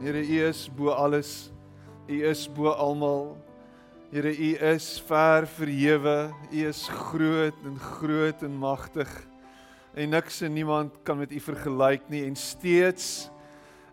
[0.00, 1.52] Here, U is bo alles.
[2.08, 3.36] U is bo almal.
[4.10, 6.32] Here, U is ver verhewe.
[6.50, 9.10] U is groot en groot en magtig.
[9.94, 13.30] En niks en niemand kan met U vergelyk nie en steeds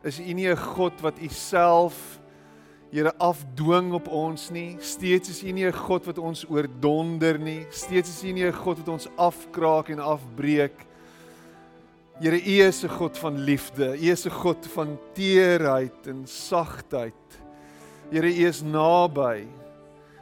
[0.03, 2.19] is U nie 'n God wat U self
[2.91, 4.75] Here afdwing op ons nie.
[4.83, 7.65] Steeds is U nie 'n God wat ons oordonder nie.
[7.69, 10.90] Steeds is U nie 'n God wat ons afkraak en afbreek.
[12.21, 13.97] Here, U is 'n God van liefde.
[13.97, 17.13] U is 'n God van teerheid en sagtheid.
[18.11, 19.47] Here, U is naby.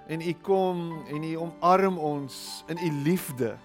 [0.07, 3.57] En U kom en U omarm ons in U liefde.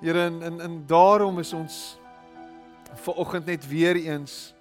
[0.00, 1.98] Here, en en, en daarom is ons
[2.94, 4.54] ver oggend net weer eens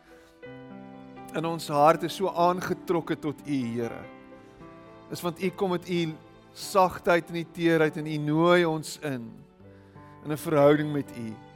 [1.35, 4.03] in ons harte so aangetrokke tot U, Here.
[5.11, 6.15] Is want U kom met U
[6.53, 9.31] sagtheid en U teerheid en U nooi ons in
[10.23, 11.46] in 'n verhouding met U.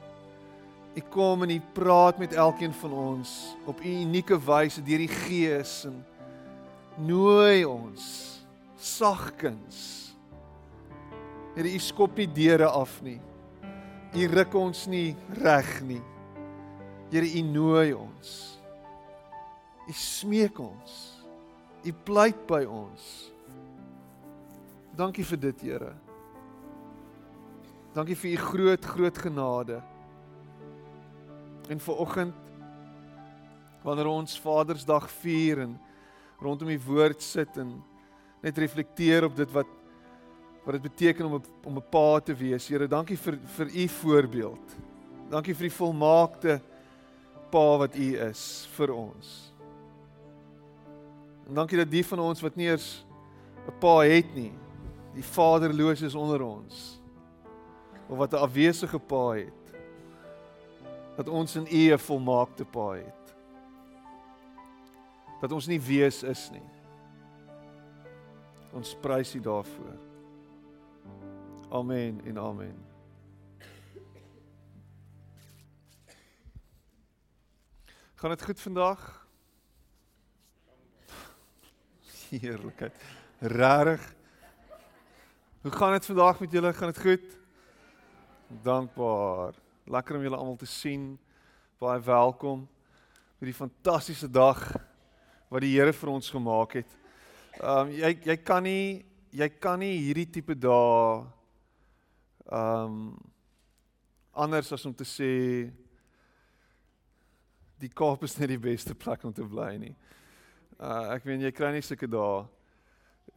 [0.95, 5.11] U kom en U praat met elkeen van ons op U unieke wyse deur die
[5.11, 6.01] Gees en
[6.99, 8.05] nooi ons
[8.81, 9.79] sagkens.
[11.55, 13.19] Here, U skop nie deure af nie.
[14.11, 16.01] U ruk ons nie reg nie.
[17.11, 18.35] Here, U nooi ons.
[19.87, 20.99] U smeek ons.
[21.87, 23.09] U pleit by ons.
[24.97, 25.93] Dankie vir dit, Here.
[27.91, 29.81] Dankie vir u groot groot genade.
[31.71, 32.35] En vir oggend
[33.81, 35.77] wanneer ons Vadersdag vier en
[36.41, 37.77] rondom die woord sit en
[38.43, 39.77] net reflekteer op dit wat
[40.61, 42.67] wat dit beteken om om 'n pa te wees.
[42.67, 44.75] Here, dankie vir vir u voorbeeld.
[45.29, 46.61] Dankie vir die volmaakte
[47.49, 49.53] pa wat u is vir ons.
[51.47, 53.05] En dankie dat die van ons wat nie eers
[53.67, 54.53] 'n pa het nie,
[55.15, 57.01] die vaderloos is onder ons
[58.09, 59.60] of wat 'n afwesige pa het
[61.15, 63.35] dat ons in U 'n volmaakte Pa het.
[65.41, 66.69] Dat ons nie wees is nie.
[68.71, 69.97] Ons prys U daarvoor.
[71.69, 72.85] Amen en amen.
[78.15, 79.27] Gaan dit goed vandag?
[82.29, 82.95] Heerlikheid.
[83.39, 84.13] Rarig.
[85.61, 86.73] Hoe gaan dit vandag met julle?
[86.73, 87.37] Gaan dit goed?
[88.47, 89.53] Dankbaar.
[89.89, 91.15] Lekker om julle almal te sien.
[91.81, 92.67] Baie welkom
[93.39, 94.59] vir die fantastiese dag
[95.49, 96.91] wat die Here vir ons gemaak het.
[97.57, 99.01] Ehm um, jy jy kan nie
[99.33, 101.25] jy kan nie hierdie tipe dae
[102.45, 103.01] ehm um,
[104.31, 105.31] anders as om te sê
[107.81, 109.95] die Kaap is net die beste plek om te bly nie.
[110.77, 112.45] Uh ek weet jy kry nie sulke dae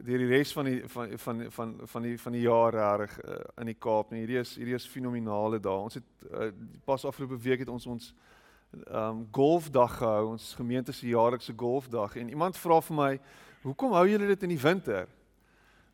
[0.03, 3.39] deur die res van die van van van van die van die jaar reg uh,
[3.61, 4.25] in die Kaap nie.
[4.25, 5.83] Hierdie is hierdie is fenominale dae.
[5.87, 6.51] Ons het uh,
[6.85, 8.13] pas afgelope week het ons ons
[8.91, 13.19] um golfdag gehou, ons gemeente se jaarlikse golfdag en iemand vra vir my,
[13.63, 15.07] "Hoekom hou julle dit in die winter?"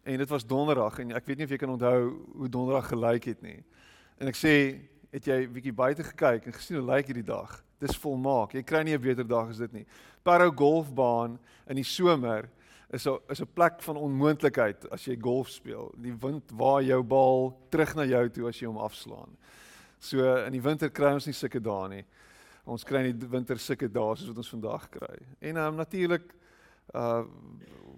[0.03, 3.23] En dit was donderdag en ek weet nie of jy kan onthou hoe donderdag gelyk
[3.23, 3.63] het nie.
[4.17, 7.97] En ek sê, "Het jy bietjie buite gekyk en gesien hoe lyk hierdie dag?" Dis
[7.97, 8.53] volmaak.
[8.53, 9.85] Jy kry nie 'n beter dag as dit nie.
[10.23, 12.49] Parow golfbaan in die somer
[12.93, 15.93] is 'n is 'n plek van onmoontlikheid as jy golf speel.
[15.97, 19.37] Die wind waai jou bal terug na jou toe as jy hom afslaan.
[19.99, 22.05] So in die winter kry ons nie sulke dae nie.
[22.65, 25.19] Ons kry nie winter sulke dae soos wat ons vandag kry.
[25.39, 26.33] En um, natuurlik
[26.93, 27.23] uh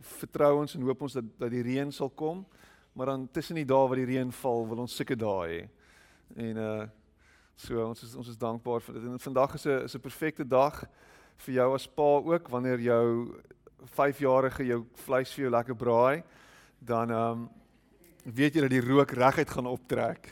[0.03, 2.45] vertrou ons en hoop ons dat dat die reën sal kom,
[2.93, 5.69] maar dan tussen die dae wat die reën val, wil ons sulke dae hê.
[6.35, 6.87] En uh
[7.55, 9.03] so ons is ons is dankbaar vir dit.
[9.03, 10.83] En vandag is 'n is 'n perfekte dag
[11.37, 13.41] vir jou as pa ook wanneer jou
[13.91, 16.23] 5-jarige jou vleis vir jou lekker braai,
[16.79, 17.49] dan ehm um,
[18.23, 20.31] weet jy dat die rook reguit gaan optrek.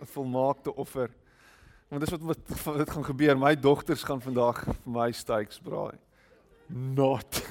[0.00, 1.10] 'n Volmaakte offer.
[1.88, 2.20] Want dis wat
[2.64, 3.38] wat dit gaan gebeur.
[3.38, 5.98] My dogters gaan vandag vir my steaks braai.
[6.66, 7.42] Not.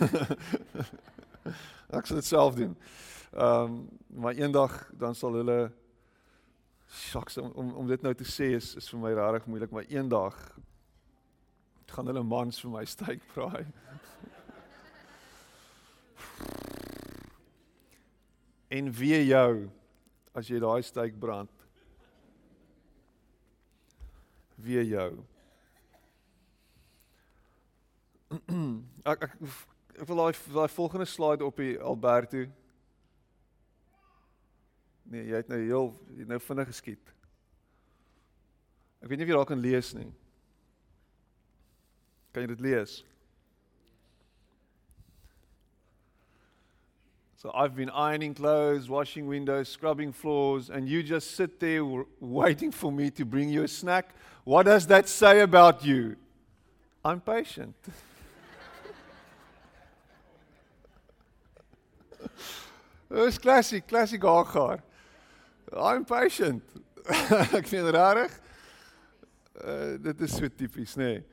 [1.98, 2.76] Ek sal dit self doen.
[3.34, 5.72] Ehm um, maar eendag dan sal hulle
[6.86, 9.88] Sjoks om, om om dit nou te sê is is vir my regtig moeilik, maar
[9.90, 10.36] eendag
[11.96, 13.66] gaan hulle mans vir my steak braai.
[18.68, 19.70] En wie jou
[20.36, 21.52] as jy daai steek brand?
[24.56, 25.12] Wie jou?
[29.12, 29.34] ek ek
[29.96, 32.46] ek wil daai daai volgende slide op die Alberto.
[35.06, 37.12] Nee, jy het nou heel jy nou vinnig geskiet.
[39.04, 40.10] Ek weet nie of jy daar kan lees nie.
[42.34, 43.04] Kan jy dit lees?
[47.46, 51.86] So I've been ironing clothes, washing windows, scrubbing floors, and you just sit there
[52.20, 54.16] waiting for me to bring you a snack.
[54.44, 56.16] What does that say about you?
[57.04, 57.76] I'm patient.
[63.14, 64.82] Dis klassiek, klassiek Hagar.
[65.72, 66.64] I'm patient.
[67.54, 68.32] Ek vind regtig
[69.62, 71.04] uh, eh, dit is so tipies, nê.
[71.14, 71.24] Nee.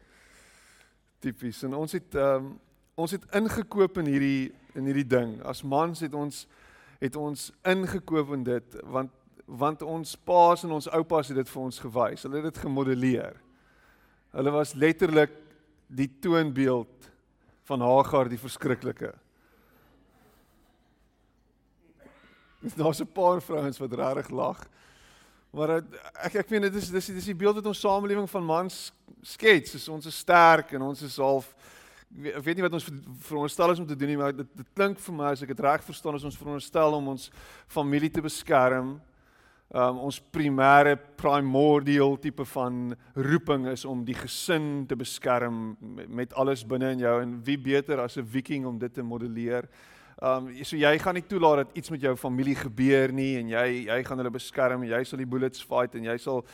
[1.25, 1.63] Tipies.
[1.65, 2.61] En ons het um,
[3.01, 5.37] ons het ingekoop in hierdie in hierdie ding.
[5.45, 6.47] As mans het ons
[7.03, 9.11] het ons ingekoop in dit want
[9.47, 12.23] want ons paas en ons oupas het dit vir ons gewys.
[12.23, 13.35] Hulle het dit gemodelleer.
[14.33, 15.35] Hulle was letterlik
[15.93, 17.11] die toonbeeld
[17.69, 19.13] van Hagar die verskriklike.
[22.79, 24.65] Daar's 'n paar vrouens wat regtig lag.
[25.51, 25.83] Maar
[26.25, 28.93] ek ek meen dit is dis dis die beeld wat ons samelewing van mans
[29.23, 29.89] skets.
[29.89, 31.55] Ons is sterk en ons is half
[32.13, 32.89] ek weet nie wat ons
[33.25, 35.65] veronderstel is om te doen nie, maar dit dit klink vir my as ek dit
[35.65, 37.31] reg verstaan is ons veronderstel om ons
[37.73, 38.99] familie te beskerm.
[39.73, 46.35] Um ons primêre primordial tipe van roeping is om die gesin te beskerm met, met
[46.37, 49.69] alles binne in jou en wie beter as 'n viking om dit te modelleer.
[50.21, 53.87] Um so jy gaan nie toelaat dat iets met jou familie gebeur nie en jy
[53.89, 56.45] jy gaan hulle beskerm en jy sal die bullets fight en jy sal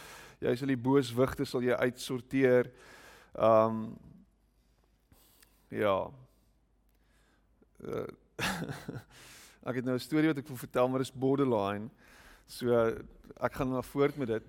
[0.40, 2.70] jy sal die booswigte sal jy uitsorteer.
[3.34, 3.98] Um
[5.68, 6.10] ja.
[7.84, 8.06] Uh,
[9.68, 11.90] ek het nou 'n storie wat ek wil vertel maar dit is borderline.
[12.46, 12.72] So
[13.40, 14.44] ek gaan maar voort met dit.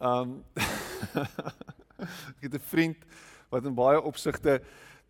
[0.00, 0.44] Um
[2.36, 3.04] ek het 'n vriend
[3.48, 4.60] wat in baie opsigte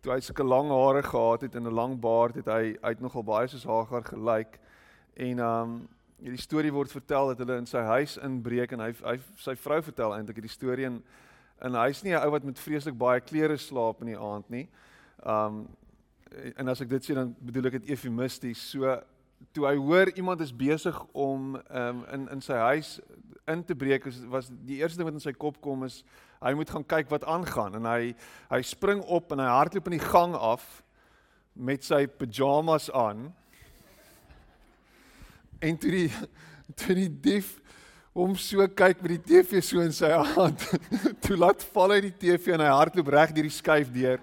[0.01, 3.23] toe hy sulke lang hare gehad het en 'n lang baard het hy uit nogal
[3.23, 4.59] baie soos Hagar gelyk
[5.15, 5.87] en um
[6.21, 9.81] hierdie storie word vertel dat hulle in sy huis inbreek en hy hy sy vrou
[9.81, 11.03] vertel eintlik hierdie storie en
[11.61, 14.69] en hy's nie 'n ou wat met vreeslik baie klere slaap in die aand nie.
[15.25, 15.67] Um
[16.57, 18.59] en as ek dit sê dan bedoel ek dit eufemisties.
[18.73, 18.97] So
[19.55, 22.97] toe hy hoor iemand is besig om um in in sy huis
[23.47, 26.01] in te breek was, was die eerste ding wat in sy kop kom is
[26.43, 27.79] hy moet gaan kyk wat aangaan.
[27.79, 28.13] En hy
[28.51, 30.65] hy spring op en hy hardloop in die gang af
[31.55, 33.29] met sy pyjamas aan.
[35.63, 36.11] En toe die
[36.75, 37.55] toe die dief
[38.17, 40.63] hom so kyk met die TV so in sy hand
[41.23, 44.21] toe laat val hy die TV en hy hardloop reg deur die skuif deur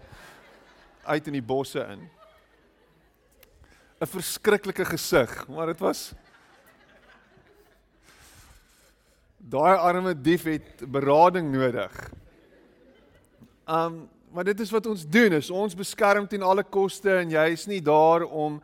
[1.05, 2.11] uit in die bosse in
[4.01, 6.15] 'n verskriklike gesig maar dit was
[9.45, 11.93] Daai arme dief het berading nodig.
[13.69, 17.45] Um maar dit is wat ons doen is ons beskerm teen alle koste en jy
[17.53, 18.57] is nie daar om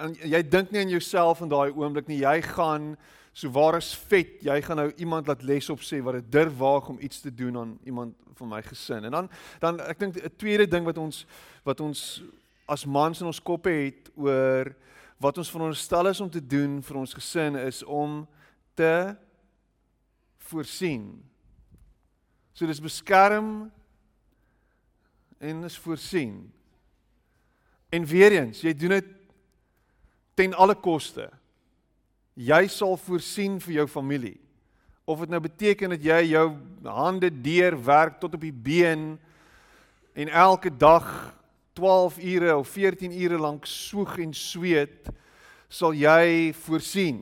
[0.00, 2.22] en jy dink nie aan jouself in daai oomblik nie.
[2.22, 2.94] Jy gaan
[3.38, 4.40] so waar is vet.
[4.42, 7.30] Jy gaan nou iemand laat les op sê wat dit durf waag om iets te
[7.30, 9.04] doen aan iemand van my gesin.
[9.06, 9.30] En dan
[9.62, 11.26] dan ek dink 'n tweede ding wat ons
[11.62, 12.22] wat ons
[12.66, 14.74] as mans in ons koppe het oor
[15.18, 18.26] wat ons veronderstel is om te doen vir ons gesin is om
[18.74, 19.16] te
[20.38, 21.22] voorsien.
[22.52, 23.70] So dis beskerm
[25.38, 26.52] en is voorsien.
[27.88, 29.06] En weer eens, jy doen dit
[30.34, 31.30] ten alle koste.
[32.38, 34.36] Jy sal voorsien vir jou familie.
[35.08, 36.44] Of dit nou beteken dat jy jou
[36.86, 39.16] hande deur werk tot op die been
[40.14, 41.34] en elke dag
[41.78, 45.10] 12 ure of 14 ure lank soeg en sweet,
[45.70, 47.20] sal jy voorsien.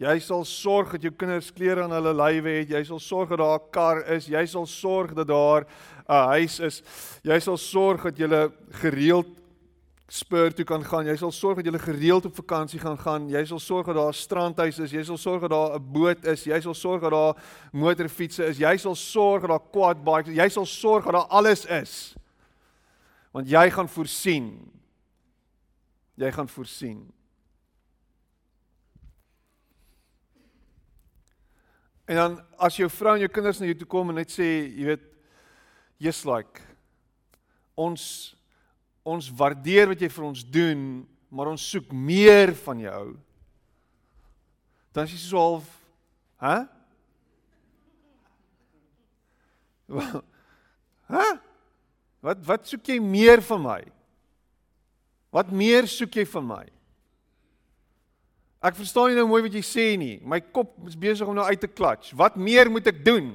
[0.00, 2.70] Jy sal sorg dat jou kinders klere aan hulle lywe het.
[2.72, 4.26] Jy sal sorg dat daar 'n kar is.
[4.26, 5.66] Jy sal sorg dat daar
[6.08, 6.82] 'n huis is.
[7.22, 9.39] Jy sal sorg dat jy gereeld
[10.10, 11.06] spur toe kan gaan.
[11.06, 13.28] Jy sal sorg dat jy gereeld op vakansie gaan gaan.
[13.30, 14.90] Jy sal sorg dat daar 'n strandhuis is.
[14.90, 16.44] Jy sal sorg dat daar 'n boot is.
[16.44, 17.34] Jy sal sorg dat daar
[17.72, 18.58] motorfietsse is.
[18.58, 20.36] Jy sal sorg dat daar quad bikes is.
[20.36, 22.16] Jy sal sorg dat daar alles is.
[23.32, 24.72] Want jy gaan voorsien.
[26.14, 27.12] Jy gaan voorsien.
[32.04, 34.66] En dan as jou vrou en jou kinders na jou toe kom en net sê,
[34.74, 35.02] jy weet,
[35.96, 36.60] just like
[37.74, 38.34] ons
[39.06, 40.80] ons waardeer wat jy vir ons doen,
[41.30, 43.04] maar ons soek meer van jou.
[44.92, 45.70] Dan is jy so half,
[46.42, 46.58] hè?
[51.10, 51.28] Hæ?
[52.20, 53.80] Wat wat soek jy meer van my?
[55.34, 56.64] Wat meer soek jy van my?
[58.60, 60.18] Ek verstaan nie nou mooi wat jy sê nie.
[60.20, 62.12] My kop is besig om nou uit te klats.
[62.12, 63.30] Wat meer moet ek doen?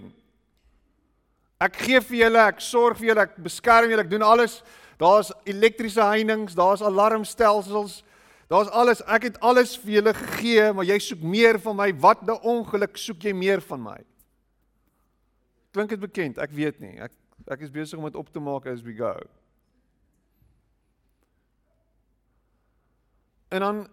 [1.65, 4.59] Ek gee vir julle, ek sorg vir julle, ek beskerm julle, ek doen alles.
[4.97, 8.03] Daar's elektriese heininge, daar's alarmstelsels,
[8.47, 9.01] daar's alles.
[9.03, 11.89] Ek het alles vir julle gegee, maar jy soek meer van my.
[11.99, 13.99] Wat 'n ongeluk soek jy meer van my?
[15.71, 16.37] Klink dit bekend?
[16.37, 16.99] Ek weet nie.
[16.99, 17.11] Ek
[17.47, 19.13] ek is besig om dit op te maak as we go.
[23.49, 23.87] En dan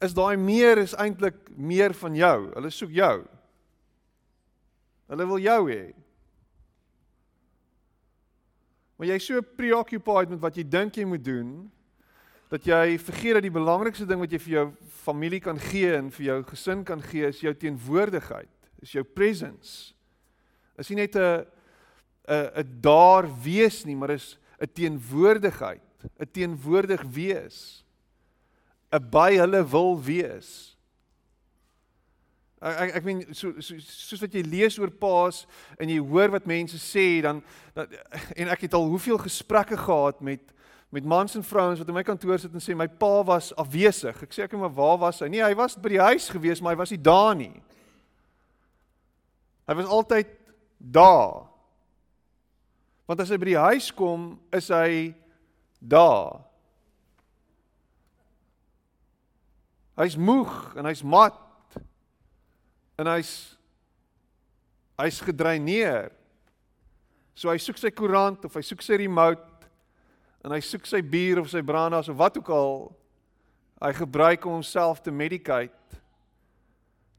[0.00, 2.36] is daai meer is eintlik meer van jou.
[2.54, 3.16] Hulle soek jou.
[5.10, 5.82] Hulle wil jou hê.
[9.00, 11.52] Maar jy's so preoccupied met wat jy dink jy moet doen
[12.50, 14.64] dat jy vergeet dat die belangrikste ding wat jy vir jou
[15.00, 18.50] familie kan gee en vir jou gesin kan gee is jou teenwoordigheid,
[18.84, 19.94] is jou presence.
[20.76, 21.46] Is nie net 'n
[22.28, 25.80] 'n 'n daar wees nie, maar is 'n teenwoordigheid,
[26.20, 27.84] 'n teenwoordig wees.
[28.92, 30.76] 'n by hulle wil wees.
[32.60, 35.46] Ek ek, meen so, so soos wat jy lees oor Paas
[35.80, 37.40] en jy hoor wat mense sê dan,
[37.72, 37.88] dan
[38.36, 40.44] en ek het al hoeveel gesprekke gehad met
[40.90, 44.24] met mans en vrouens wat in my kantoor sit en sê my pa was afwesig.
[44.26, 45.28] Ek sê ek maar waar was hy?
[45.30, 47.54] Nee, hy was by die huis gewees, maar hy was nie daar nie.
[49.70, 50.32] Hy was altyd
[50.82, 51.46] daar.
[53.06, 55.14] Want as hy by die huis kom, is hy
[55.78, 56.42] daar.
[60.00, 61.38] Hy's moeg en hy's mat.
[63.00, 63.34] En hy's
[65.00, 66.10] hy's gedreineer.
[67.32, 69.46] So hy soek sy koerant of hy soek sy remote
[70.44, 72.74] en hy soek sy bier of sy brandas of wat ook al
[73.80, 76.00] hy gebruik om homself te medicate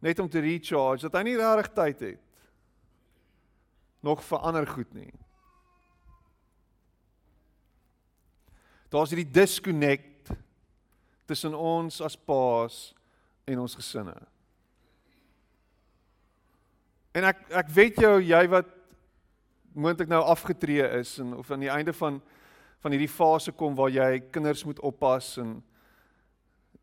[0.01, 2.27] net om te recharge dat hy nie regtig tyd het
[4.01, 5.11] nog vir ander goed nie.
[8.89, 10.33] Daar's hierdie disconnect
[11.29, 12.79] tussen ons as paas
[13.45, 14.17] en ons gesinne.
[17.11, 18.69] En ek ek weet jou jy wat
[19.75, 22.21] moontlik nou afgetree is en of aan die einde van
[22.81, 25.59] van hierdie fase kom waar jy kinders moet oppas en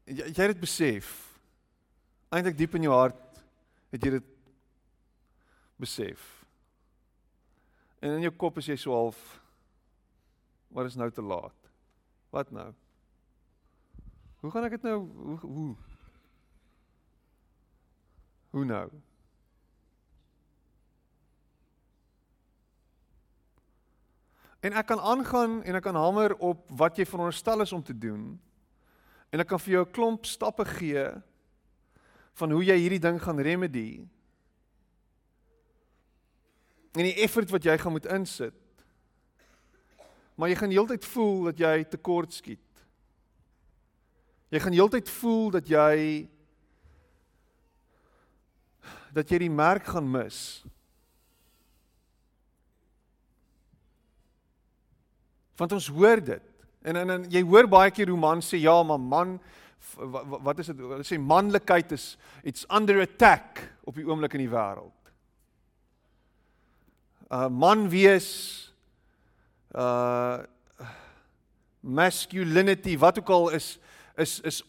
[0.07, 1.09] jy, jy het dit besef.
[2.31, 3.41] Eintlik diep in jou hart
[3.91, 4.29] het jy dit
[5.81, 6.23] besef.
[7.99, 9.19] En in jou kop is jy so half
[10.71, 11.71] wat is nou te laat?
[12.31, 12.69] Wat nou?
[14.45, 15.69] Hoe gaan ek dit nou hoe hoe
[18.49, 18.87] Hoe nou?
[24.61, 27.95] En ek kan aangaan en ek kan hamer op wat jy veronderstel is om te
[27.95, 28.33] doen.
[29.31, 31.05] En ek kan vir jou 'n klomp stappe gee
[32.35, 34.07] van hoe jy hierdie ding gaan remedy.
[36.95, 38.55] En die effort wat jy gaan moet insit.
[40.35, 42.59] Maar jy gaan heeltyd voel dat jy tekort skiet.
[44.49, 46.29] Jy gaan heeltyd voel dat jy
[49.13, 50.65] dat jy die merk gaan mis.
[55.59, 56.45] Want ons hoor dit.
[56.87, 59.39] En en, en jy hoor baie keer hoe man sê ja, maar man
[60.43, 60.79] wat, is dit?
[60.79, 62.13] Hulle sê manlikheid is
[62.47, 64.95] it's under attack op die oomblik in die wêreld.
[67.29, 68.29] Uh man wees
[69.77, 70.45] uh
[71.81, 73.79] masculinity wat ook al is
[74.19, 74.63] is is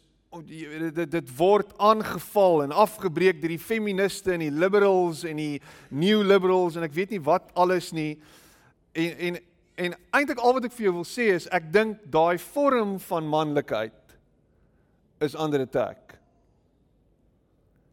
[0.46, 6.22] dit dit word aangeval en afgebreek deur die feministe en die liberals en die new
[6.22, 8.14] liberals en ek weet nie wat alles nie
[8.94, 9.40] en en
[9.80, 13.28] En eintlik al wat ek vir jou wil sê is ek dink daai vorm van
[13.32, 14.16] manlikheid
[15.24, 16.18] is under attack.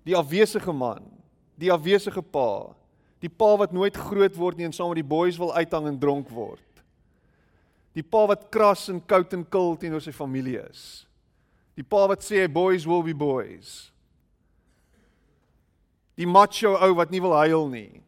[0.06, 1.04] Die afwesige man,
[1.58, 2.74] die afwesige pa,
[3.22, 5.98] die pa wat nooit groot word nie en saam met die boeis wil uithang en
[6.02, 6.62] dronk word.
[7.94, 11.06] Die pa wat kras en koud en kil teenoor sy familie is.
[11.78, 13.92] Die pa wat sê boys will be boys.
[16.18, 18.02] Die macho ou wat nie wil huil nie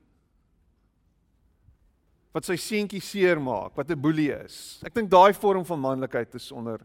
[2.38, 4.78] wat sy seentjie seermaak, wat 'n boelie is.
[4.86, 6.78] Ek dink daai vorm van manlikheid is onder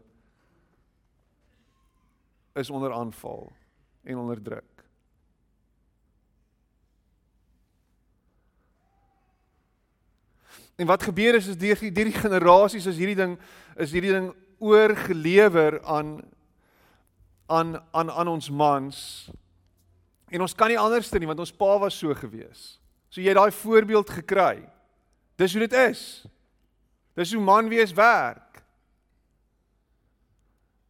[2.54, 3.52] is onder aanval
[4.04, 4.74] en onder druk.
[10.76, 13.38] En wat gebeur is is deur die deur die generasies is hierdie ding
[13.76, 16.22] is hierdie ding oorgelewer aan
[17.46, 19.30] aan aan aan ons mans.
[20.30, 22.80] En ons kan nie anderste nie want ons pa was so gewees.
[23.08, 24.73] So jy het daai voorbeeld gekry.
[25.36, 26.24] Dis hoe dit is.
[27.14, 28.62] Dis hoe man wees werk.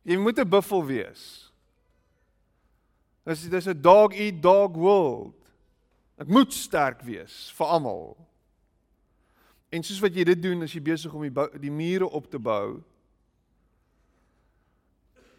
[0.03, 1.53] Jy moet 'n buffel wees.
[3.25, 5.53] Dis dis 'n dog eat dog world.
[6.17, 8.17] Ek moet sterk wees vir almal.
[9.69, 12.39] En soos wat jy dit doen as jy besig om die die mure op te
[12.39, 12.83] bou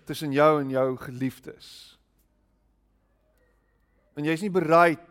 [0.05, 1.97] tussen jou en jou geliefdes.
[4.15, 5.01] En jy's nie bereid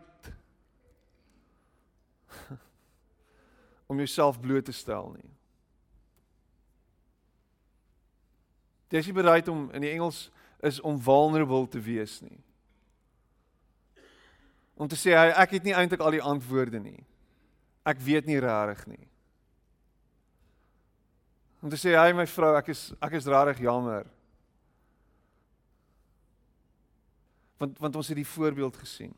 [3.85, 5.29] om jouself bloot te stel nie.
[8.89, 10.29] Jy is nie bereid om in die Engels
[10.63, 12.37] is om vulnerable te wees nie.
[14.75, 17.01] Om te sê hy ek het nie eintlik al die antwoorde nie.
[17.85, 19.03] Ek weet nie regtig nie.
[21.61, 24.07] Om te sê hy my vrou, ek is ek is regtig jammer.
[27.61, 29.15] Want want ons het die voorbeeld gesien.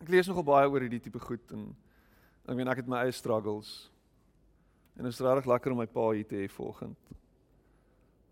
[0.00, 1.70] Ek lees nogal baie oor hierdie tipe goed en
[2.50, 3.90] Ek weet ek het my eie struggles.
[4.96, 7.12] En dit is regtig lekker om my pa hier te hê vanoggend.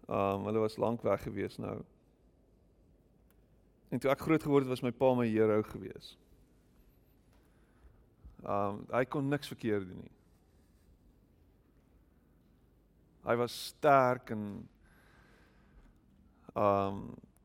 [0.09, 1.77] Um hulle was lank weg gewees nou.
[3.93, 6.17] En toe ek groot geword het, was my pa my hero gewees.
[8.43, 10.17] Um hy kon niks verkeerd doen nie.
[13.29, 14.45] Hy was sterk en
[16.59, 17.01] um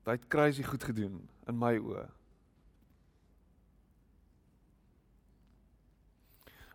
[0.08, 2.08] hy het crazy goed gedoen in my oë.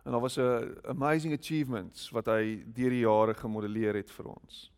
[0.09, 4.71] En daar was 'n amazing achievements wat hy deur die jare gemodelleer het vir ons.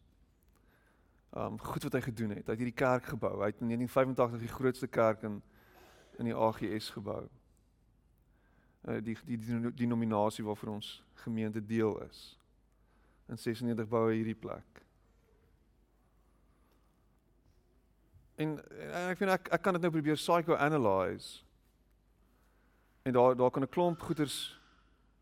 [1.34, 2.46] Um goed wat hy gedoen het.
[2.46, 3.40] Hy het hierdie kerk gebou.
[3.40, 5.42] Hy het in 1985 die grootste kerk in
[6.18, 7.30] in die AGS gebou.
[8.82, 12.40] Uh die die denominasie waarvoor ons gemeente deel is.
[13.28, 14.84] In 96 bou hy hierdie plek.
[18.36, 18.48] En,
[18.92, 21.44] en ek vind ek ek kan dit nou probeer psychoanalyse.
[23.02, 24.61] En daar daar kan 'n klomp goeters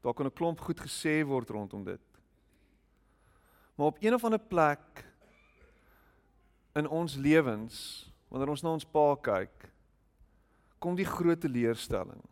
[0.02, 2.02] Daar kan 'n klomp goed gesê word rondom dit.
[3.76, 5.06] Maar op een of ander plek
[6.76, 9.72] in ons lewens, wanneer ons na ons pa kyk,
[10.80, 12.24] kom die groot teleurstelling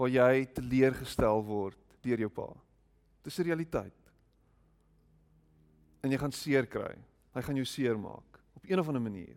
[0.00, 2.48] waar jy teleurgestel word deur jou pa.
[3.22, 4.00] Dis 'n realiteit.
[6.02, 6.96] En jy gaan seer kry.
[7.34, 9.36] Hy gaan jou seer maak op een of ander manier.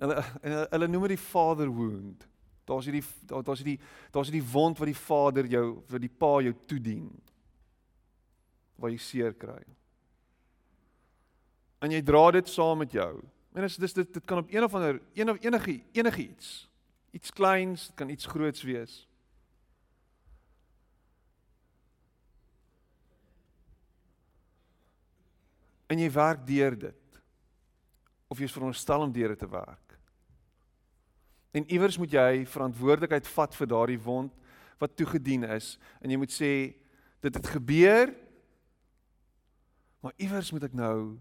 [0.00, 2.24] Hulle hulle, hulle noem dit die father wound.
[2.68, 3.80] Daar's hierdie daar's hierdie
[4.14, 7.10] daar's hierdie wond wat die vader jou vir die pa jou toedien.
[8.80, 9.60] Waar jy seer kry.
[11.80, 13.12] En jy dra dit saam met jou.
[13.56, 16.68] En dis dis dit dit kan op een of ander een of enige enigiets.
[17.10, 19.00] Iets kleins, dit kan iets groots wees.
[25.90, 27.22] En jy werk deur dit.
[28.30, 29.89] Of jy is veronderstel om deur dit te werk.
[31.50, 34.34] En iewers moet jy verantwoordelikheid vat vir daardie wond
[34.80, 36.52] wat toegedien is en jy moet sê
[37.20, 38.12] dit het gebeur
[40.00, 41.18] maar iewers moet ek nou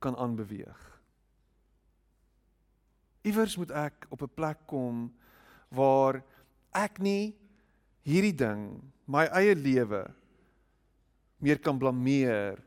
[0.00, 0.80] kan aanbeweeg.
[3.24, 5.08] Iewers moet ek op 'n plek kom
[5.68, 6.22] waar
[6.72, 7.36] ek nie
[8.04, 10.04] hierdie ding, my eie lewe
[11.40, 12.60] meer kan blameer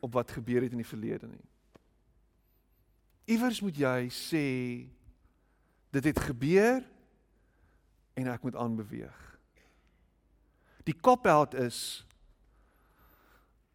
[0.00, 1.46] op wat gebeur het in die verlede nie.
[3.26, 4.46] Iewers moet jy sê
[5.94, 6.82] Dit het gebeur
[8.18, 9.18] en ek moet aanbeweeg.
[10.88, 12.04] Die kopheld is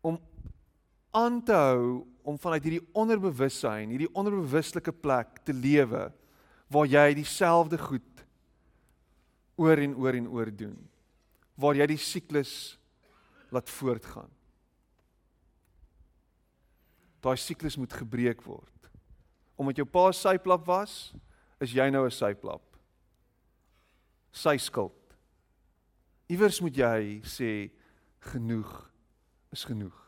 [0.02, 0.19] om
[1.13, 6.08] aan te hou om vanuit hierdie onderbewussyn, hierdie onderbewuslike plek te lewe
[6.73, 8.23] waar jy dieselfde goed
[9.60, 10.78] oor en oor en oor doen.
[11.60, 12.54] Waar jy die siklus
[13.54, 14.32] laat voortgaan.
[17.23, 18.89] Daai siklus moet gebreek word.
[19.56, 21.13] Omdat jou pa syplap was,
[21.63, 22.63] is jy nou 'n syplap.
[24.32, 25.15] Sy skuld.
[26.30, 27.71] Iewers moet jy sê
[28.19, 28.91] genoeg
[29.52, 29.99] is genoeg.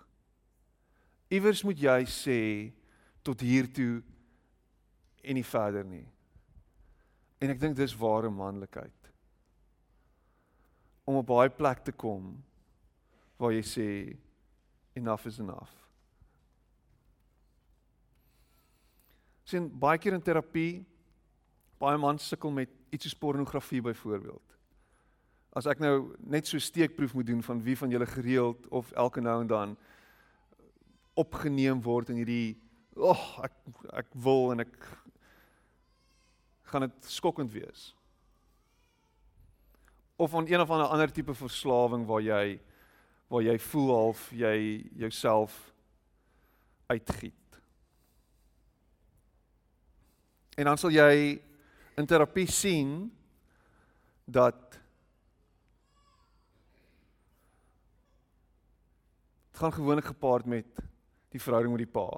[1.29, 2.39] Iewers moet jy sê
[3.23, 4.03] tot hier toe
[5.23, 6.05] en nie verder nie.
[7.41, 9.11] En ek dink dis ware manlikheid.
[11.05, 12.43] Om op daai plek te kom
[13.37, 13.87] waar jy sê
[14.95, 15.73] enough is enough.
[19.45, 20.85] Sien baie keer in terapie
[21.85, 24.53] Baie mans sukkel met iets soos pornografie byvoorbeeld.
[25.55, 29.21] As ek nou net so steekproef moet doen van wie van julle gereeld of elke
[29.21, 29.75] nou en dan
[31.13, 32.57] opgeneem word in hierdie
[32.95, 33.53] oh, ek
[34.01, 34.73] ek wil en ek
[36.71, 37.93] gaan dit skokkend wees.
[40.17, 42.59] Of aan een of ander ander tipe verslawing waar jy
[43.29, 44.57] waar jy voel half jy
[45.05, 45.55] jouself
[46.87, 47.59] uitgiet.
[50.55, 51.44] En dan sal jy
[51.97, 53.11] in terapie sien
[54.25, 54.75] dat
[59.55, 60.65] dit gaan gewoonlik gepaard met
[61.31, 62.09] die verhouding met die pa.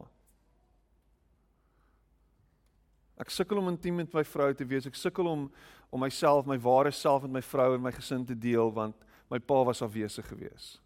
[3.22, 4.88] Ek sukkel om intiem met my vrou te wees.
[4.90, 5.52] Ek sukkel om
[5.88, 9.40] om myself, my ware self met my vrou en my gesin te deel want my
[9.40, 10.82] pa was afwesig geweest.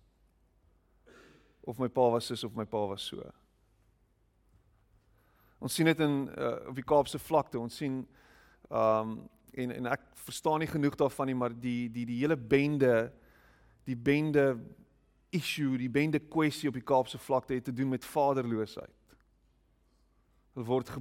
[1.65, 3.23] Of my pa was sis of my pa was so.
[5.57, 7.59] Ons sien dit in uh, op die Kaapse vlakte.
[7.59, 8.03] Ons sien
[8.71, 13.11] Um en en ek verstaan nie genoeg daarvan nie, maar die die die hele bende
[13.83, 14.55] die bende
[15.29, 19.17] issue, die bende kwessie op die Kaapse vlakte het te doen met vaderloosheid.
[20.53, 20.91] Hulle word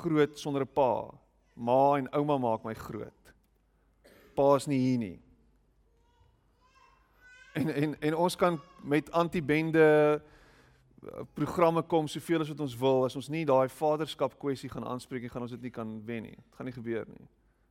[0.00, 1.14] groot sonder 'n pa.
[1.54, 3.32] Ma en ouma maak my groot.
[4.34, 5.20] Pa is nie hier nie.
[7.54, 10.22] En en en ons kan met anti-bende
[11.34, 15.22] programme kom soveel as wat ons wil as ons nie daai vaderskap kwessie gaan aanspreek
[15.22, 16.36] nie gaan ons dit nie kan wen nie.
[16.36, 17.28] Dit gaan nie gebeur nie.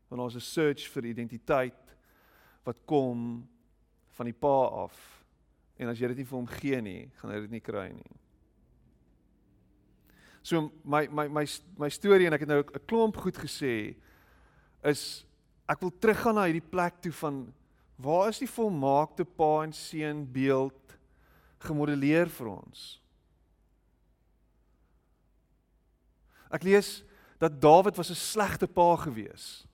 [0.09, 1.95] Want daar's 'n search vir identiteit
[2.63, 3.47] wat kom
[4.17, 5.23] van die pa af.
[5.77, 8.11] En as jy dit nie vir hom gee nie, gaan hy dit nie kry nie.
[10.45, 11.45] So my my my
[11.77, 13.95] my storie en ek het nou 'n klomp goed gesê
[14.83, 15.25] is
[15.67, 17.53] ek wil teruggaan na hierdie plek toe van
[17.97, 20.97] waar is die volmaakte pa en seun beeld
[21.59, 23.01] gemodelleer vir ons?
[26.51, 27.03] Ek lees
[27.37, 29.65] dat Dawid was 'n slegte pa gewees.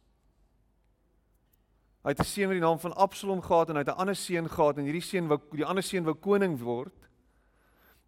[2.04, 4.16] Hy het 'n seun met die naam van Absalom gehad en hy het 'n ander
[4.16, 6.94] seun gehad en hierdie seun wou die ander seun wou koning word.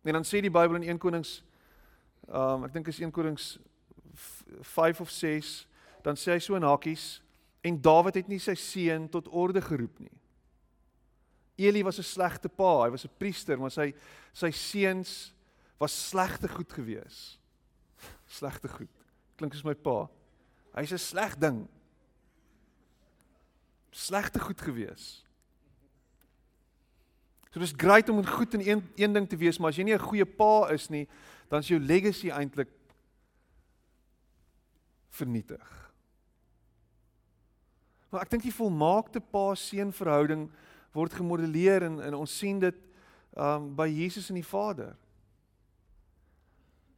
[0.03, 1.43] En dan sê die Bybel in 1 Konings
[2.27, 3.59] ehm um, ek dink is 1 Konings
[4.61, 5.67] 5 of 6,
[6.01, 7.21] dan sê hy so in hakies
[7.61, 10.11] en Dawid het nie sy seun tot orde geroep nie.
[11.55, 13.93] Eli was 'n slegte pa, hy was 'n priester, maar sy
[14.33, 15.33] sy seuns
[15.77, 17.39] was slegte goed gewees.
[18.33, 18.89] Slegte goed.
[19.37, 20.09] Klink soos my pa.
[20.73, 21.67] Hy's 'n sleg ding
[23.93, 25.25] slegte goed gewees.
[27.53, 29.93] So dis great om goed in een een ding te wees, maar as jy nie
[29.93, 31.07] 'n goeie pa is nie,
[31.49, 32.69] dan is jou legacy eintlik
[35.09, 35.91] vernietig.
[38.09, 40.51] Maar ek dink die volmaakte pa-seun verhouding
[40.91, 42.75] word gemodelleer en, en ons sien dit
[43.37, 44.95] um by Jesus en die Vader.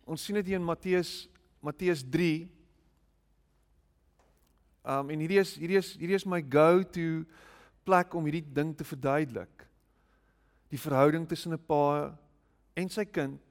[0.06, 1.26] Ons sien dit hier in Matteus
[1.66, 2.04] Matteus
[4.86, 7.26] Um en hierdie is hierdie is hierdie is my go-to
[7.86, 9.66] plek om hierdie ding te verduidelik.
[10.70, 12.14] Die verhouding tussen 'n pa
[12.76, 13.42] en sy kind,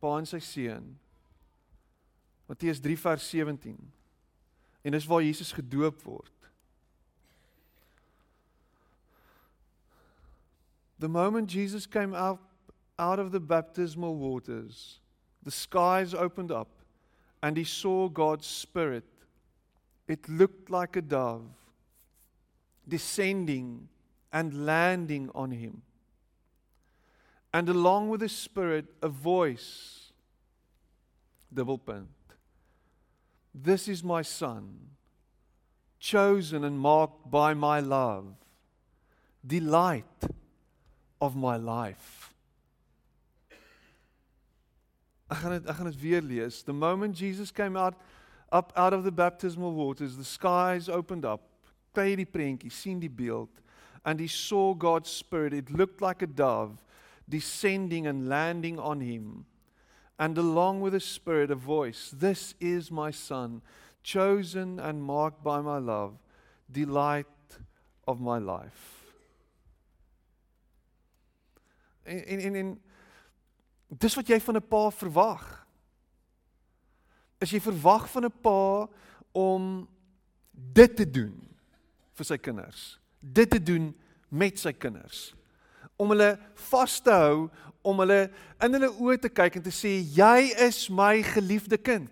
[0.00, 0.96] pa en sy seun.
[2.48, 3.76] Matteus 3 vers 17.
[4.84, 6.32] En dis waar Jesus gedoop word.
[10.98, 12.38] The moment Jesus came out
[12.98, 15.00] out of the baptismal waters,
[15.48, 16.68] the skies opened up
[17.42, 19.04] and he saw God's spirit
[20.06, 21.48] It looked like a dove
[22.86, 23.88] descending
[24.30, 25.80] and landing on him.
[27.54, 30.12] And along with the Spirit, a voice,
[31.52, 32.08] double punt.
[33.54, 34.64] This is my Son,
[35.98, 38.26] chosen and marked by my love,
[39.46, 40.28] delight
[41.20, 42.17] of my life.
[45.28, 46.62] Ek gaan dit ek gaan dit weer lees.
[46.64, 47.94] The moment Jesus came out
[48.52, 51.42] up out of the baptismal waters the skies opened up.
[51.92, 53.50] Kry die prentjie sien die beeld.
[54.04, 55.52] And he saw God's spirit.
[55.52, 56.82] It looked like a dove
[57.28, 59.44] descending and landing on him.
[60.18, 63.60] And along with the spirit a voice this is my son
[64.02, 66.14] chosen and marked by my love
[66.70, 67.26] delight
[68.06, 69.04] of my life.
[72.04, 72.80] En en, en
[73.88, 75.66] dis wat jy van 'n pa verwag
[77.40, 78.88] is jy verwag van 'n pa
[79.32, 79.88] om
[80.52, 81.34] dit te doen
[82.14, 82.98] vir sy kinders.
[83.20, 83.94] Dit te doen
[84.28, 85.34] met sy kinders.
[85.96, 87.50] Om hulle vas te hou,
[87.82, 92.10] om hulle in hulle oë te kyk en te sê jy is my geliefde kind.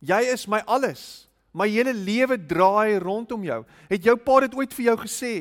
[0.00, 1.28] Jy is my alles.
[1.52, 3.64] My hele lewe draai rondom jou.
[3.88, 5.34] Het jou pa dit ooit vir jou gesê?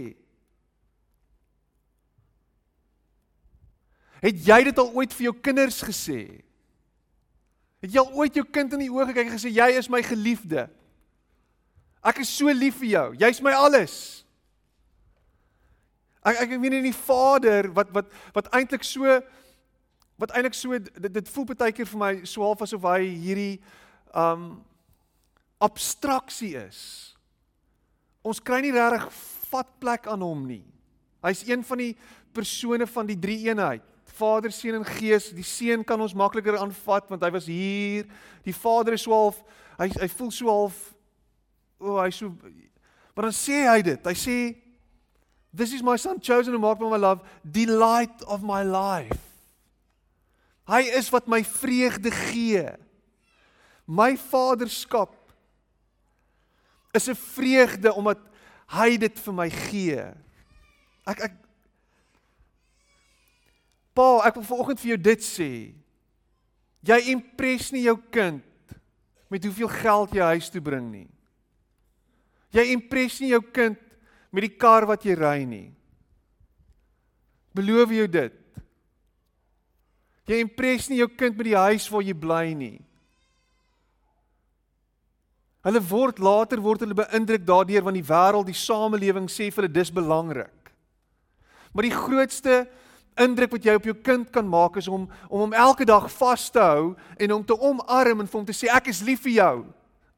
[4.22, 6.22] Het jy dit al ooit vir jou kinders gesê?
[7.82, 10.04] Het jy al ooit jou kind in die oë gekyk en gesê jy is my
[10.06, 10.68] geliefde?
[12.06, 13.08] Ek is so lief vir jou.
[13.22, 13.96] Jy's my alles.
[16.22, 19.20] Ek ek weet nie die Vader wat wat wat eintlik so
[20.22, 23.56] wat eintlik so dit, dit voel baie keer vir my so half asof hy hierdie
[24.14, 24.62] um
[25.62, 26.82] abstraksie is.
[28.22, 29.10] Ons kry nie regtig
[29.50, 30.64] vat plek aan hom nie.
[31.26, 31.94] Hy's een van die
[32.34, 33.86] persone van die drie eenheid.
[34.18, 35.30] Vader, Seun en Gees.
[35.36, 38.08] Die Seun kan ons makliker aanvat want hy was hier.
[38.46, 39.42] Die Vader is so half
[39.80, 40.82] hy hy voel so half
[41.80, 42.34] o, oh, hy so
[43.12, 44.06] Maar dan sê hy dit.
[44.08, 44.38] Hy sê
[45.52, 49.20] This is my son chosen and marked by my love, delight of my life.
[50.64, 52.64] Hy is wat my vreugde gee.
[53.84, 55.12] My vaderskap
[56.96, 58.20] is 'n vreugde omdat
[58.68, 60.04] hy dit vir my gee.
[61.08, 61.36] Ek ek
[63.94, 65.52] Pa, ek wil vanoggend vir jou dit sê.
[66.88, 68.44] Jy impres nie jou kind
[69.32, 71.10] met hoeveel geld jy huis toe bring nie.
[72.52, 73.80] Jy impres nie jou kind
[74.32, 75.70] met die kar wat jy ry nie.
[77.56, 78.38] Beloof jou dit.
[80.28, 82.78] Jy impres nie jou kind met die huis waar jy bly nie.
[85.62, 89.76] Hulle word later word hulle beïndruk daardeur want die wêreld, die samelewing sê vir hulle
[89.76, 90.72] dis belangrik.
[91.72, 92.56] Maar die grootste
[93.20, 96.50] indruk wat jy op jou kind kan maak is om om hom elke dag vas
[96.50, 99.32] te hou en hom te omarm en vir hom te sê ek is lief vir
[99.32, 99.56] jou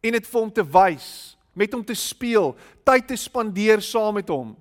[0.04, 2.54] en dit vir hom te wys met hom te speel,
[2.86, 4.56] tyd te spandeer saam met hom.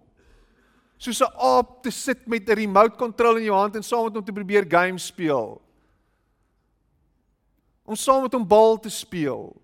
[1.00, 4.14] Soos 'n aap te sit met 'n remote control in jou hand en saam met
[4.14, 5.60] hom te probeer games speel.
[7.84, 9.56] Om saam met hom bal te speel.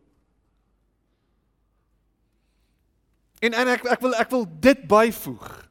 [3.41, 5.68] En en ek ek wil ek wil dit byvoeg.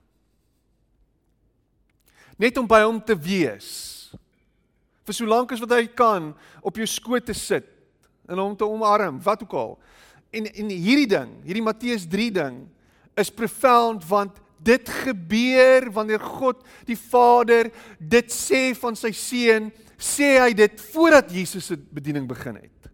[2.37, 3.69] Net om by hom te wees.
[5.07, 7.69] Vir so lank as wat hy kan op jou skoot te sit
[8.27, 9.77] en hom te omarm, wat ook al.
[10.35, 12.59] En en hierdie ding, hierdie Matteus 3 ding
[13.17, 20.35] is profound want dit gebeur wanneer God die Vader dit sê van sy seun, sê
[20.41, 22.91] hy dit voordat Jesus se bediening begin het.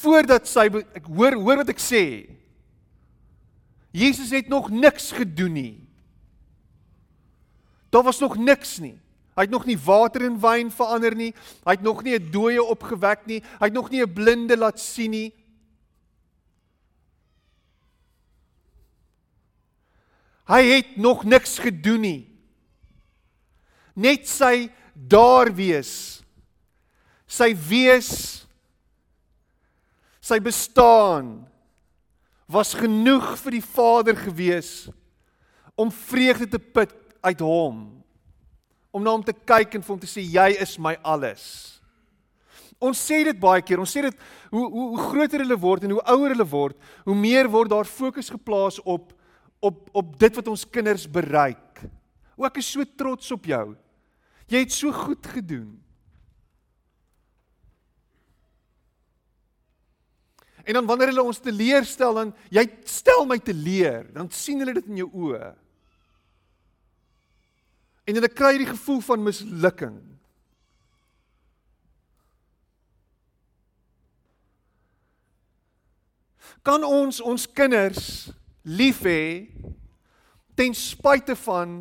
[0.00, 2.04] Voordat sy ek hoor hoor wat ek sê.
[3.94, 5.83] Jesus het nog niks gedoen nie.
[7.94, 8.96] Daar was nog niks nie.
[9.34, 11.30] Hy het nog nie water in wyn verander nie.
[11.62, 13.40] Hy het nog nie 'n dooie opgewek nie.
[13.58, 15.32] Hy het nog nie 'n blinde laat sien nie.
[20.46, 22.28] Hy het nog niks gedoen nie.
[23.94, 26.22] Net sy daar wees.
[27.26, 28.46] Sy wees
[30.20, 31.48] sy bestaan
[32.46, 34.88] was genoeg vir die Vader gewees
[35.74, 37.84] om vreugde te put uit hom
[38.94, 41.44] om na hom te kyk en vir hom te sê jy is my alles.
[42.78, 43.80] Ons sê dit baie keer.
[43.82, 47.16] Ons sê dit hoe hoe hoe groter hulle word en hoe ouer hulle word, hoe
[47.18, 49.12] meer word daar fokus geplaas op
[49.64, 51.82] op op dit wat ons kinders bereik.
[52.36, 53.72] O ek is so trots op jou.
[54.52, 55.72] Jy het so goed gedoen.
[60.64, 64.86] En dan wanneer hulle ons teleurstel dan jy stel my teleur, dan sien hulle dit
[64.92, 65.52] in jou oë.
[68.04, 69.96] En hulle kry die gevoel van mislukking.
[76.64, 78.30] Kan ons ons kinders
[78.64, 79.52] lief hê
[80.56, 81.74] ten spyte van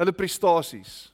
[0.00, 1.10] hulle prestasies?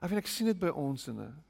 [0.00, 1.49] Ek vind ek sien dit by ons in 'n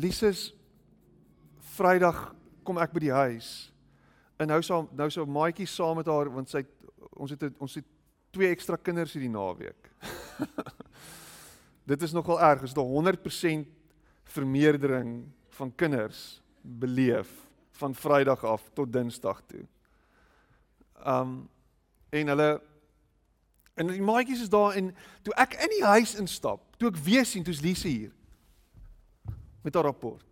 [0.00, 0.50] Lises
[1.76, 2.30] Vrydag
[2.64, 3.70] kom ek by die huis.
[4.40, 6.62] En nou so nou so maatjie saam met haar want sy
[7.20, 7.86] ons het ons het
[8.32, 9.90] twee ekstra kinders hierdie naweek.
[11.90, 13.64] Dit is nogal erg, is dit 100%
[14.30, 15.24] vermeerdering
[15.56, 17.30] van kinders beleef
[17.80, 19.64] van Vrydag af tot Dinsdag toe.
[21.02, 21.42] Um
[22.10, 22.50] en hulle
[23.80, 24.92] en die maatjies is daar en
[25.26, 28.14] toe ek in die huis instap, toe ek weer sien toe's Lise hier
[29.62, 30.24] met haar rapport.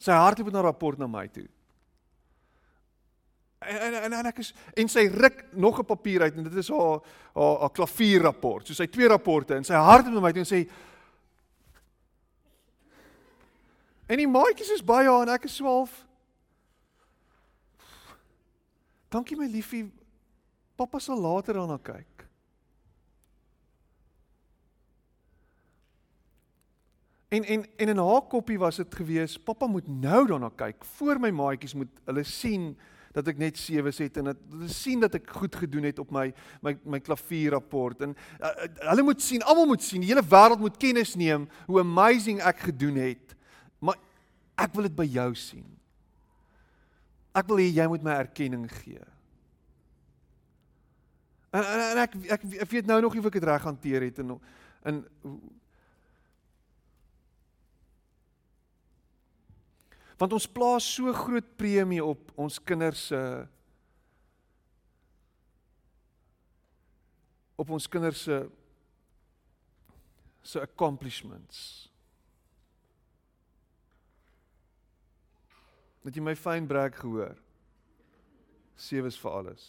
[0.00, 1.46] Sy hardloop met haar rapport na my toe.
[3.60, 6.54] En en en, en ek is en sy ruk nog 'n papier uit en dit
[6.54, 7.00] is haar
[7.34, 8.66] haar haar klavierrapport.
[8.66, 10.70] So sy twee rapporte en sy hardloop na my toe en sê
[14.10, 16.06] En die maatjies is by haar en ek is so half
[19.10, 19.90] Dankie my liefie.
[20.78, 22.19] Pappa sal later daarna kyk.
[27.30, 31.20] En en en in haar koppie was dit gewees, pappa moet nou daarna kyk voor
[31.22, 32.72] my maatjies moet hulle sien
[33.14, 36.10] dat ek net 7 het en dat hulle sien dat ek goed gedoen het op
[36.14, 36.28] my
[36.62, 38.50] my my klavierrapport en uh,
[38.90, 42.66] hulle moet sien, almal moet sien, die hele wêreld moet kennis neem hoe amazing ek
[42.70, 43.36] gedoen het.
[43.78, 43.98] Maar
[44.58, 45.66] ek wil dit by jou sien.
[47.34, 49.02] Ek wil hê jy moet my erkenning gee.
[51.50, 54.06] En, en, en ek, ek ek weet nou nog nie of ek dit reg hanteer
[54.06, 54.34] het en
[54.86, 55.02] en
[60.20, 63.20] Want ons plaas so groot premie op ons kinders se
[67.60, 68.36] op ons kinders se
[70.42, 71.58] se accomplishments.
[76.04, 77.36] Het jy my fyn brag gehoor?
[78.80, 79.66] Sewe is vir alles.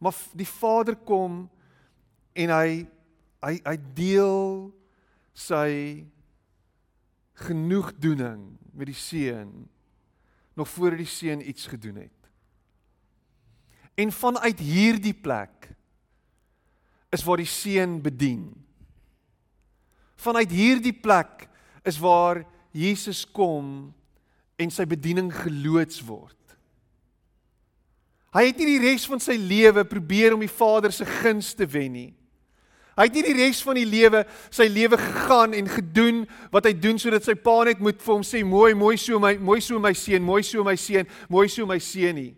[0.00, 1.46] Maar die Vader kom
[2.36, 2.84] en hy
[3.44, 4.72] hy hy deel
[5.34, 5.70] sy
[7.44, 9.66] genoegdoening met die seun
[10.54, 12.20] nog voor die seun iets gedoen het.
[13.98, 15.68] En vanuit hierdie plek
[17.14, 18.46] is waar die seun bedien.
[20.18, 21.48] Vanuit hierdie plek
[21.86, 23.92] is waar Jesus kom
[24.58, 26.38] en sy bediening geloods word.
[28.34, 31.66] Hy het nie die res van sy lewe probeer om die Vader se guns te
[31.70, 32.12] wen nie.
[32.94, 34.22] Hy het nie die res van die lewe
[34.54, 36.22] sy lewe gegaan en gedoen
[36.54, 39.34] wat hy doen sodat sy pa net moet vir hom sê mooi mooi so my
[39.34, 42.32] mooi so my seun, mooi so my seun, mooi so my seun nie.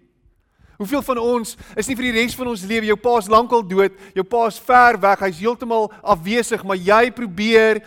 [0.80, 3.94] Hoeveel van ons is nie vir die res van ons lewe, jou pa's lankal dood,
[4.16, 7.80] jou pa's ver weg, hy's heeltemal afwesig, maar jy probeer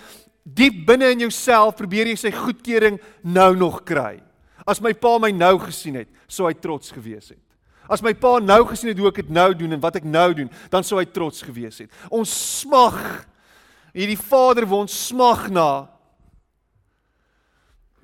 [0.45, 4.17] diep binne in jouself probeer jy sy goedkeuring nou nog kry.
[4.69, 7.41] As my pa my nou gesien het, sou hy trots gewees het.
[7.89, 10.27] As my pa nou gesien het hoe ek dit nou doen en wat ek nou
[10.37, 11.89] doen, dan sou hy trots gewees het.
[12.13, 12.99] Ons smag
[13.95, 15.71] hierdie Vader wat ons smag na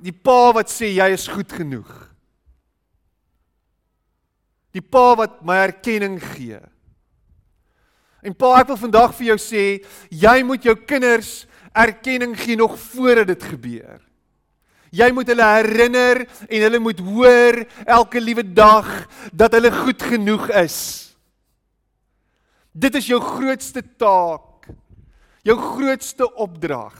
[0.02, 1.91] die pa wat sê jy is goed genoeg.
[4.76, 6.60] Die pa wat my erkenning gee.
[8.26, 9.63] En pa, ek wil vandag vir jou sê,
[10.10, 11.45] jy moet jou kinders
[11.76, 14.02] erkenning gee nog voordat dit gebeur.
[14.95, 18.88] Jy moet hulle herinner en hulle moet hoor elke liewe dag
[19.36, 20.77] dat hulle goed genoeg is.
[22.71, 24.69] Dit is jou grootste taak.
[25.45, 26.95] Jou grootste opdrag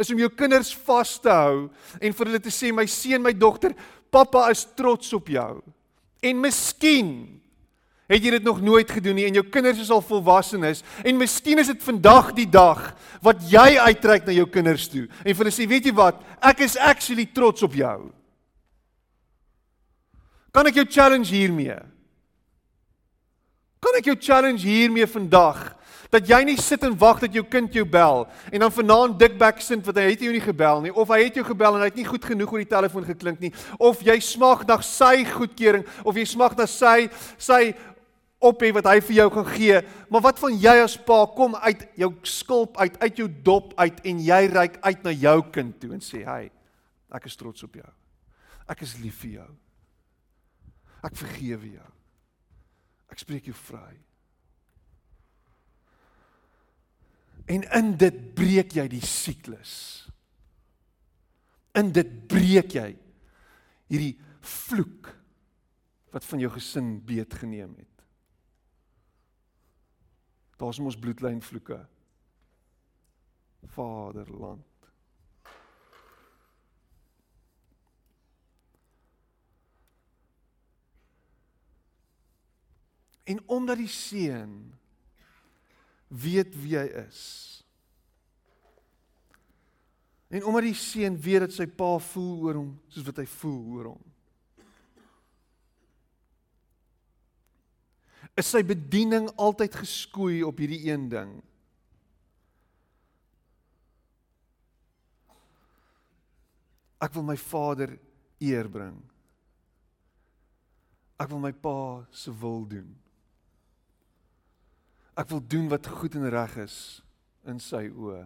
[0.00, 1.68] is om jou kinders vas te hou
[2.00, 3.76] en vir hulle te sê my seun, my dogter,
[4.10, 5.60] pappa is trots op jou.
[6.24, 7.12] En miskien
[8.10, 11.60] Het jy dit nog nooit gedoen nie en jou kinders is al volwassenes en miskien
[11.62, 12.90] is dit vandag die dag
[13.24, 16.60] wat jy uitreik na jou kinders toe en vir hulle sê weet jy wat ek
[16.66, 17.96] is actually trots op jou.
[20.54, 21.78] Kan ek jou challenge hiermee?
[23.80, 25.72] Kan ek jou challenge hiermee vandag
[26.14, 29.62] dat jy nie sit en wag dat jou kind jou bel en dan vanaand dikbek
[29.64, 31.88] sint wat hy het jou nie gebel nie of hy het jou gebel en hy
[31.90, 35.82] het nie goed genoeg oor die telefoon geklink nie of jy smag na sy goedkeuring
[36.04, 37.74] of jy smag na sy sy
[38.44, 39.80] op hê wat hy vir jou gaan gee.
[40.12, 44.00] Maar wat van jy as pa kom uit jou skulp uit uit jou dop uit
[44.10, 46.48] en jy reik uit na jou kind toe en sê hy
[47.14, 47.90] ek is trots op jou.
[48.70, 49.50] Ek is lief vir jou.
[51.04, 51.90] Ek vergewe jou.
[53.12, 53.92] Ek spreek jou vry.
[57.52, 59.74] En in dit breek jy die siklus.
[61.76, 62.90] In dit breek jy
[63.92, 65.10] hierdie vloek
[66.14, 67.93] wat van jou gesin beet geneem het.
[70.56, 71.80] Daar's mos bloedlyn vloeke.
[73.74, 74.62] Vaderland.
[83.24, 84.74] En omdat die seun
[86.08, 87.20] weet wie hy is.
[90.28, 93.62] En omdat die seun weet dat sy pa voel oor hom soos wat hy voel
[93.78, 94.13] oor hom.
[98.34, 101.36] Is sy bediening altyd geskoei op hierdie een ding?
[107.04, 107.94] Ek wil my vader
[108.42, 108.96] eer bring.
[111.20, 112.88] Ek wil my pa se wil doen.
[115.14, 116.78] Ek wil doen wat goed en reg is
[117.46, 118.24] in sy oë.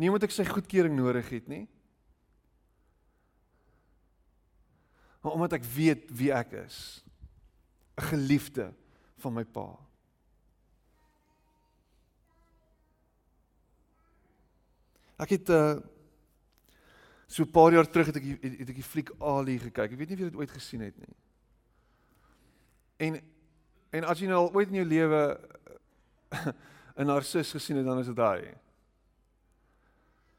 [0.00, 1.62] Nie omdat ek sy goedkeuring nodig het nie.
[5.22, 7.03] Maar omdat ek weet wie ek is.
[7.96, 8.72] 'n Geliefde
[9.16, 9.78] van my pa.
[15.18, 15.80] Ek het uh
[17.26, 19.92] so 'n paar jaar terug het ek het, het ek die fliek Ali gekyk.
[19.92, 21.16] Ek weet nie of jy dit ooit gesien het nie.
[22.96, 23.34] En
[23.94, 25.20] En as jy nou al ooit in jou lewe
[26.98, 28.54] 'n narcis gesien het, dan is dit hy.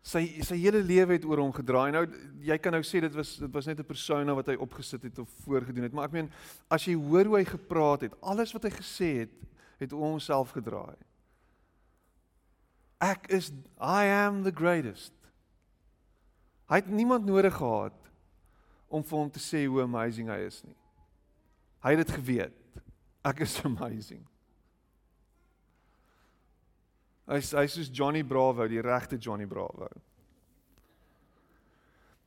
[0.05, 1.89] Sy sy hele lewe het oor hom gedraai.
[1.95, 2.03] Nou
[2.45, 5.19] jy kan nou sê dit was dit was net 'n persona wat hy opgesit het
[5.19, 6.31] of voorgedoen het, maar ek meen
[6.69, 9.33] as jy hoor hoe hy gepraat het, alles wat hy gesê het,
[9.79, 10.95] het oor homself gedraai.
[13.01, 15.13] Ek is I am the greatest.
[16.69, 17.93] Hy het niemand nodig gehad
[18.87, 20.77] om vir hom te sê hoe amazing hy is nie.
[21.83, 22.61] Hy het dit geweet.
[23.25, 24.23] Ek is amazing.
[27.25, 29.89] Hy's hy's soos Johnny Bravo, die regte Johnny Bravo.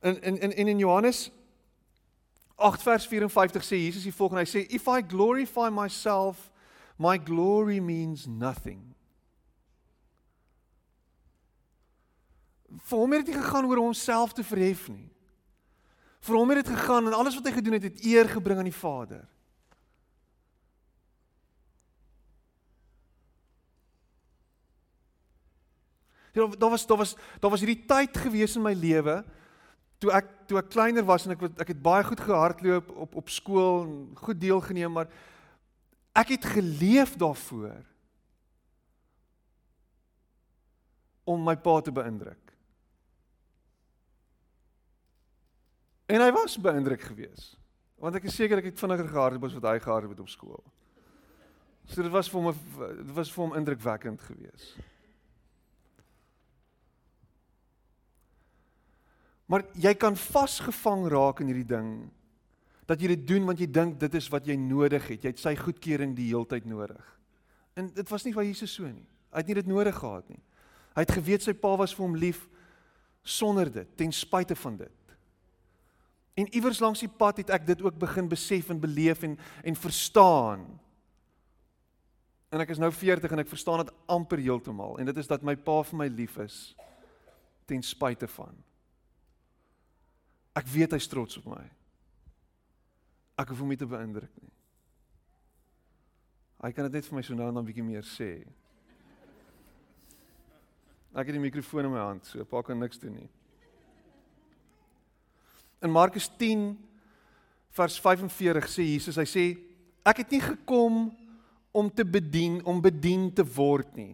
[0.01, 1.29] In in in in Johannes
[2.59, 6.51] 8 vers 54 sê Jesus die volgende, hy sê if I glorify myself,
[6.97, 8.83] my glory means nothing.
[12.67, 15.07] Vir hom het dit gegaan oor homself te verhef nie.
[16.19, 18.67] Vir hom het dit gegaan en alles wat hy gedoen het, het eer gebring aan
[18.67, 19.23] die Vader.
[26.33, 29.23] Daar was daar was daar was hierdie tyd gewees in my lewe
[29.99, 33.29] toe ek toe ek kleiner was en ek ek het baie goed gehardloop op op
[33.29, 35.09] skool en goed deelgeneem maar
[36.15, 37.81] ek het geleef daarvoor
[41.29, 42.53] om my pa te beïndruk.
[46.09, 47.53] En hy was beïndruk geweest.
[48.01, 50.63] Want ek is seker ek het vinniger gehardloop as wat hy gehardloop het op skool.
[51.89, 52.63] So dit was vir hom
[53.03, 54.79] dit was vir hom indrukwekkend geweest.
[59.49, 61.93] Maar jy kan vasgevang raak in hierdie ding
[62.89, 65.25] dat jy dit doen want jy dink dit is wat jy nodig het.
[65.25, 67.01] Jy het sy goedkeuring die heeltyd nodig.
[67.77, 69.05] En dit was nie vir Jesus so nie.
[69.29, 70.41] Hy het nie dit nodig gehad nie.
[70.97, 72.45] Hy het geweet sy pa was vir hom lief
[73.25, 75.15] sonder dit, ten spyte van dit.
[76.39, 79.75] En iewers langs die pad het ek dit ook begin besef en beleef en en
[79.75, 80.65] verstaan.
[82.49, 85.45] En ek is nou 40 en ek verstaan dit amper heeltemal en dit is dat
[85.45, 86.57] my pa vir my lief is
[87.69, 88.55] ten spyte van.
[90.57, 91.65] Ek weet hy's trots op my.
[93.39, 94.53] Ek hoef hom nie te beïndruk nie.
[96.59, 98.33] Hy kan dit net vir my so nou dan bietjie meer sê.
[101.15, 103.29] Ek het die mikrofoon in my hand, so pa kan niks doen nie.
[105.81, 106.73] In Markus 10
[107.77, 109.45] vers 45 sê Jesus, hy sê
[110.03, 111.07] ek het nie gekom
[111.71, 114.13] om te bedien, om bedien te word nie,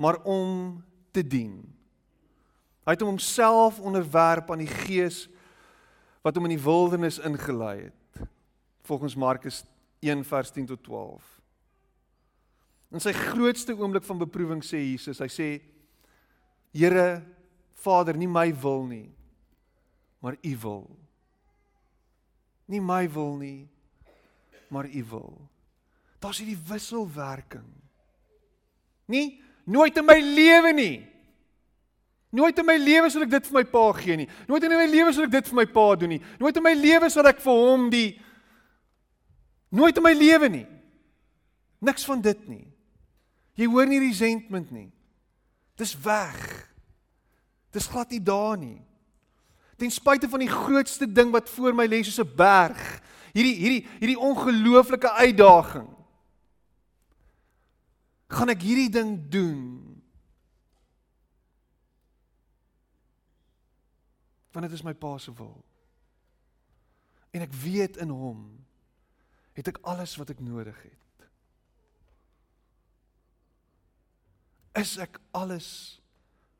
[0.00, 0.80] maar om
[1.12, 1.60] te dien.
[2.90, 5.28] Hy het homself onderwerp aan die Gees
[6.26, 8.24] wat hom in die wildernis ingelei het.
[8.82, 9.60] Volgens Markus
[10.02, 11.28] 1 vers 10 tot 12.
[12.90, 15.46] In sy grootste oomblik van beproewing sê Jesus, hy sê
[16.74, 17.22] Here
[17.78, 19.06] Vader, nie my wil nie,
[20.18, 20.82] maar U wil.
[22.66, 23.68] Nie my wil nie,
[24.66, 25.30] maar U wil.
[26.18, 27.70] Daar's hierdie wisselwerking.
[29.06, 31.09] Nie nooit in my lewe nie.
[32.30, 34.28] Nooit in my lewe sal ek dit vir my pa gee nie.
[34.46, 36.20] Nooit in my lewe sal ek dit vir my pa doen nie.
[36.38, 38.08] Nooit in my lewe sal ek vir hom die
[39.70, 40.66] Nooit in my lewe nie.
[41.78, 42.64] Niks van dit nie.
[43.54, 44.88] Jy hoor nie resentment nie.
[45.78, 46.40] Dis weg.
[47.70, 48.80] Dis glad nie daar nie.
[49.78, 53.00] Ten spyte van die grootste ding wat voor my lê soos 'n berg,
[53.32, 55.88] hierdie hierdie hierdie ongelooflike uitdaging.
[58.28, 59.89] Gaan ek hierdie ding doen?
[64.50, 65.64] Want dit is my pa se wil.
[67.30, 68.42] En ek weet in hom
[69.54, 71.28] het ek alles wat ek nodig het.
[74.80, 76.00] Is ek alles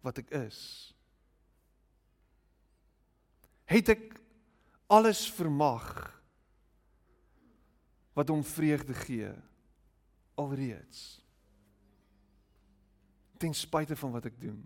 [0.05, 0.61] wat ek is?
[3.71, 4.07] Het ek
[4.91, 5.87] alles vermag
[8.19, 9.31] wat hom vreugde gee
[10.35, 11.21] alreeds?
[13.39, 14.61] Ten spyte van wat ek doen.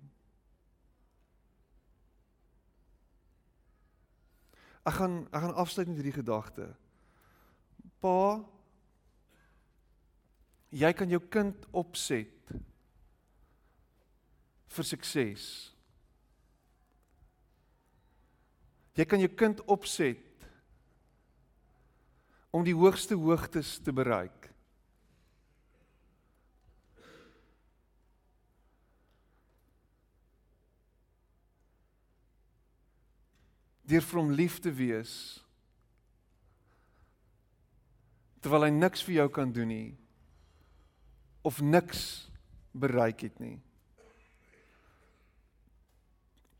[4.85, 6.69] Ek gaan ek gaan afsluit met hierdie gedagte.
[8.05, 8.45] Pa,
[10.75, 12.53] jy kan jou kind opset
[14.75, 15.47] vir sukses.
[18.95, 20.49] Jy kan jou kind opset
[22.55, 24.44] om die hoogste hoogtes te bereik.
[33.85, 35.15] Deur vir hom lief te wees
[38.45, 39.93] terwyl hy niks vir jou kan doen nie
[41.45, 42.03] of niks
[42.73, 43.59] bereik het nie.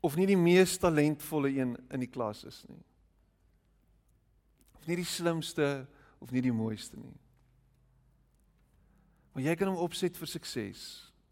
[0.05, 2.81] Of nie die mees talentvolle een in die klas is nie.
[4.77, 5.87] Of nie die slimste
[6.21, 7.15] of nie die mooiste nie.
[9.33, 10.83] Maar jy kan hom opset vir sukses.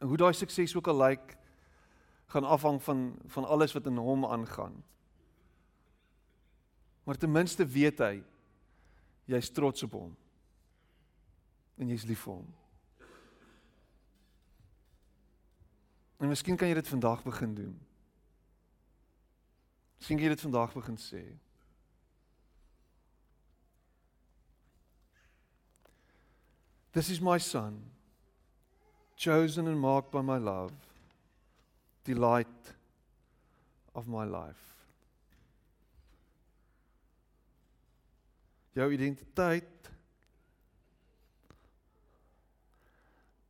[0.02, 1.38] En hoe daai sukses ook al lyk
[2.34, 3.06] gaan afhang van
[3.38, 4.82] van alles wat in hom aangaan
[7.04, 8.24] Maar ten minste weet hy
[9.26, 10.12] jy's trots op hom.
[11.80, 12.51] En jy's lief vir hom.
[16.24, 17.74] En miskien kan jy dit vandag begin doen.
[19.99, 21.24] Miskien kan jy dit vandag begin sê.
[26.93, 27.82] This is my son,
[29.18, 30.74] chosen and marked by my love,
[32.06, 32.76] delight
[33.95, 34.72] of my life.
[38.74, 39.91] Jou identiteit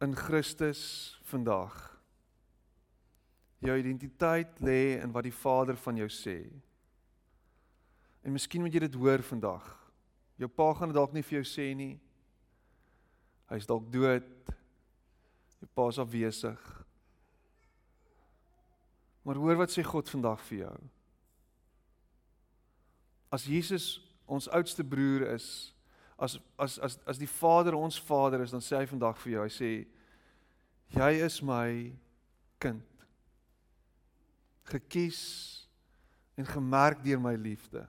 [0.03, 0.83] in Christus
[1.23, 1.75] vandag.
[3.63, 6.41] Jou identiteit lê in wat die Vader van jou sê.
[8.23, 9.63] En miskien moet jy dit hoor vandag.
[10.39, 11.95] Jou pa gaan dit dalk nie vir jou sê nie.
[13.51, 14.27] Hy's dalk dood.
[15.63, 16.63] Jou pa's afwesig.
[19.23, 20.75] Maar hoor wat sê God vandag vir jou.
[23.31, 25.47] As Jesus ons oudste broer is
[26.17, 29.43] as as as as die Vader ons Vader is dan sê hy vandag vir jou
[29.47, 29.71] hy sê
[30.93, 31.91] jy is my
[32.61, 33.05] kind
[34.69, 35.19] gekies
[36.37, 37.83] en gemerk deur my liefde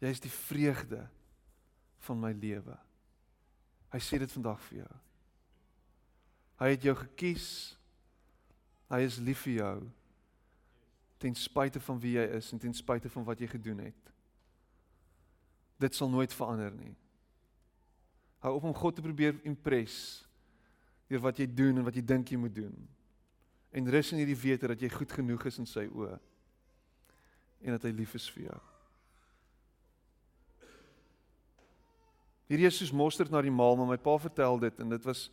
[0.00, 1.06] jy is die vreugde
[2.06, 2.76] van my lewe
[3.90, 4.92] Hy sê dit vandag vir jou.
[6.60, 7.46] Hy het jou gekies.
[8.90, 9.76] Hy is lief vir jou.
[11.20, 14.09] Ten spyte van wie jy is en ten spyte van wat jy gedoen het.
[15.80, 16.94] Dit sal nooit verander nie.
[18.44, 20.26] Hou op om God te probeer impress
[21.10, 22.74] deur wat jy doen en wat jy dink jy moet doen.
[23.74, 26.18] En rus in hierdie wete dat jy goed genoeg is in sy oë
[27.60, 28.60] en dat hy lief is vir jou.
[32.50, 35.28] Hierdie is soos mosterd na die maal, maar my pa vertel dit en dit was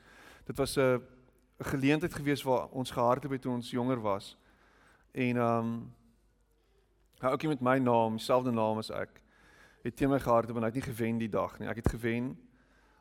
[0.48, 1.02] dit was 'n
[1.60, 4.38] 'n geleentheid gewees waar ons gehardloop het toe ons jonger was.
[5.12, 5.93] En ehm um,
[7.20, 9.22] hy ouetjie met my naam, dieselfde naam as ek,
[9.88, 11.70] het teen my gehardloop en hy het nie gewen die dag nie.
[11.72, 12.34] Ek het gewen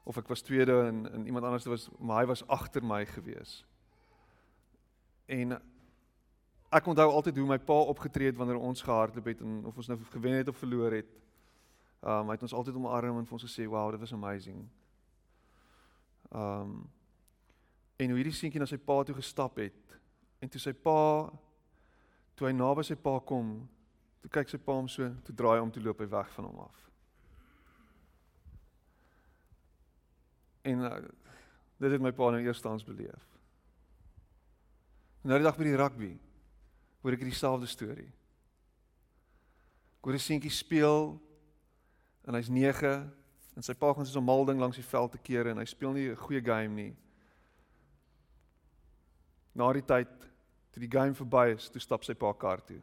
[0.06, 3.58] of ek was tweede en, en iemand anders was maar hy was agter my gewees.
[5.26, 5.56] En
[6.70, 9.90] ek onthou altyd hoe my pa opgetree het wanneer ons gehardloop het en of ons
[9.90, 11.10] nou gewen het of verloor het.
[12.02, 14.68] Um, hy het ons altyd omarm en vir ons gesê, "Wow, dit was amazing."
[16.30, 16.90] Um,
[17.96, 19.98] en hoe hierdie seentjie na sy pa toe gestap het
[20.38, 21.30] en toe sy pa
[22.34, 23.68] toe hy naby sy pa kom,
[24.26, 26.58] toe kyk sy pa hom so, toe draai hom toe loop hy weg van hom
[26.64, 26.78] af.
[30.66, 30.96] En uh,
[31.78, 33.28] dit het my pa nou eerstens beleef.
[35.22, 36.10] Nou die dag by die rugby
[37.04, 38.10] hoor ek dieselfde storie.
[40.06, 41.16] 'n seentjie speel
[42.26, 42.92] en hy's 9
[43.58, 45.64] en sy pa gaan so 'n mal ding langs die veld te keer en hy
[45.66, 46.96] speel nie 'n goeie game nie.
[49.54, 50.10] Na die tyd
[50.70, 52.82] toe die game verby is, toe stap sy pa kar toe.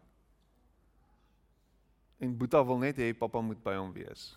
[2.23, 4.31] En Boeta wil net hê pappa moet by hom wees.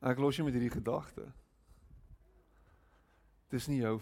[0.00, 1.26] Ek los jy met hierdie gedagte.
[3.52, 3.98] Dis nie jou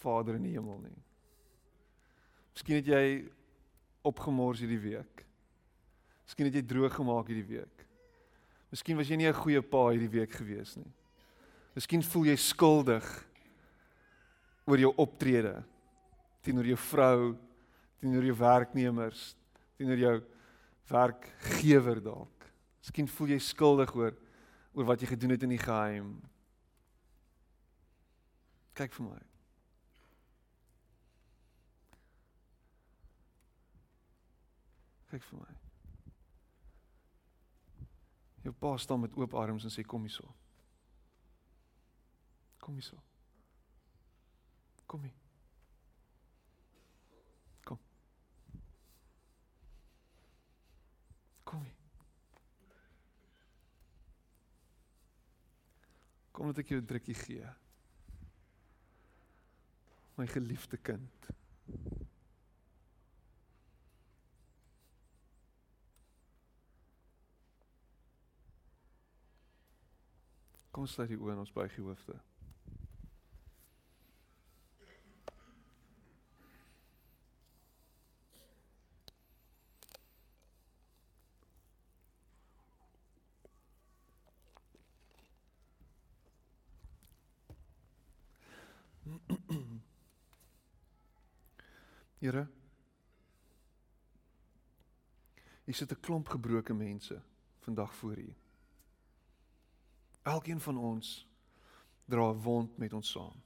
[0.00, 0.98] Vader in die hemel nie.
[2.52, 3.04] Miskien het jy
[4.06, 5.24] opgemors hierdie week.
[6.28, 7.84] Miskien het jy droog gemaak hierdie week.
[8.70, 10.92] Miskien was jy nie 'n goeie pa hierdie week gewees nie.
[11.74, 13.06] Miskien voel jy skuldig
[14.66, 15.64] oor jou optrede
[16.42, 17.36] teenoor jou vrou,
[18.00, 19.30] teenoor jou werknemers,
[19.76, 20.16] teenoor jou
[20.90, 22.50] werkgewer dalk.
[22.80, 24.16] Miskien voel jy skuldig oor
[24.72, 26.14] oor wat jy gedoen het in die geheim.
[28.78, 29.18] Kyk vir my.
[35.10, 35.56] Kyk vir my.
[38.46, 40.28] Jou pa staan met oop arms en sê kom hierso.
[42.62, 42.96] Kom hierso.
[44.86, 45.18] Kom hier.
[47.66, 47.78] Kom.
[51.44, 51.76] Kom hier.
[56.40, 57.48] Kom dat ek jou 'n drukkie gee.
[60.16, 61.26] My geliefde kind.
[70.70, 72.16] Kom sluit die oë en ons buig die hoofde.
[92.20, 92.46] Here.
[95.64, 97.22] Hier sit 'n klomp gebroke mense
[97.58, 98.34] vandag voor U.
[100.22, 101.26] Elkeen van ons
[102.04, 103.42] dra 'n wond met ons saam.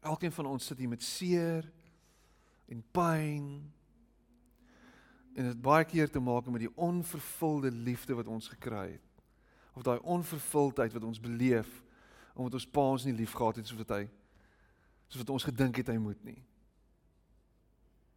[0.00, 1.72] Elkeen van ons sit hier met seer
[2.64, 3.72] en pyn.
[5.34, 9.22] En dit baie keer te maak met die onvervulde liefde wat ons gekry het.
[9.74, 11.82] Of daai onvervuldheid wat ons beleef
[12.34, 14.10] omdat ons pa ons nie liefgehad het soos wat hy
[15.06, 16.44] soos wat ons gedink het hy moet nie.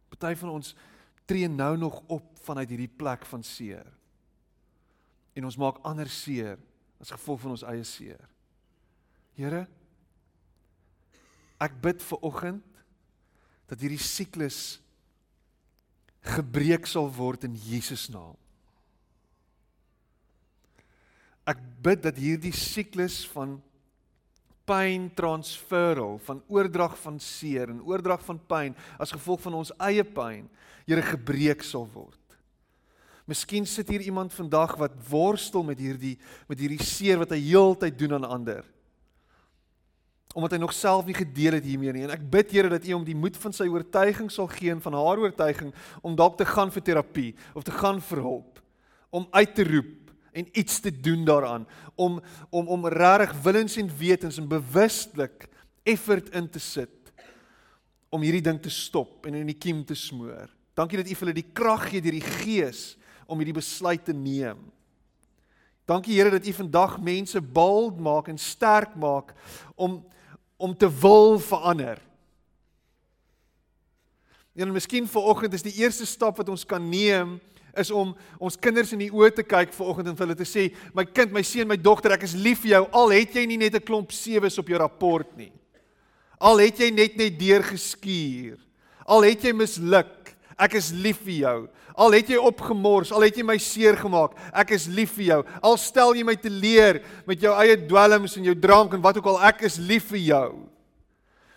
[0.08, 0.74] Party van ons
[1.28, 3.86] tree nou nog op vanuit hierdie plek van seer.
[5.36, 6.56] En ons maak ander seer
[6.98, 8.20] as gevolg van ons eie seer.
[9.38, 9.66] Here,
[11.62, 12.82] ek bid vir oggend
[13.68, 14.80] dat hierdie siklus
[16.34, 18.34] gebreek sal word in Jesus naam.
[21.48, 23.58] Ek bid dat hierdie siklus van
[24.68, 30.04] pyn transferal van oordrag van seer en oordrag van pyn as gevolg van ons eie
[30.04, 30.48] pyn,
[30.88, 32.16] Here gebreek sal word.
[33.28, 36.14] Miskien sit hier iemand vandag wat worstel met hierdie
[36.48, 38.62] met hierdie seer wat hy heeltyd doen aan ander.
[40.32, 42.94] Omdat hy nog self nie gedeel het hiermee nie en ek bid Here dat U
[42.96, 46.48] hom die moed van sy oortuiging sal gee en van haar oortuiging om dalk te
[46.48, 48.64] gaan vir terapie of te gaan vir hulp
[49.12, 50.07] om uit te roep
[50.38, 52.20] en iets te doen daaraan om
[52.50, 55.48] om om regtig willens en wetens en bewustelik
[55.82, 57.12] effort in te sit
[58.08, 60.48] om hierdie ding te stop en in die kiem te smoor.
[60.78, 62.96] Dankie dat U vir hulle die krag gee deur die Gees
[63.28, 64.60] om hierdie besluit te neem.
[65.88, 69.34] Dankie Here dat U vandag mense bold maak en sterk maak
[69.74, 70.04] om
[70.58, 72.00] om te wil verander.
[74.58, 77.36] En miskien vanoggend is die eerste stap wat ons kan neem
[77.78, 80.68] is om ons kinders in die oë te kyk vanoggend en vir hulle te sê,
[80.94, 83.58] my kind, my seun, my dogter, ek is lief vir jou al het jy nie
[83.58, 85.52] net 'n klomp sewes op jou rapport nie.
[86.40, 88.58] Al het jy net net deurgeskuur.
[89.06, 91.68] Al het jy misluk, ek is lief vir jou.
[91.98, 95.44] Al het jy opgemors, al het jy my seer gemaak, ek is lief vir jou.
[95.62, 99.16] Al stel jy my te leer met jou eie dwelms en jou drank en wat
[99.16, 100.68] ook al, ek is lief vir jou.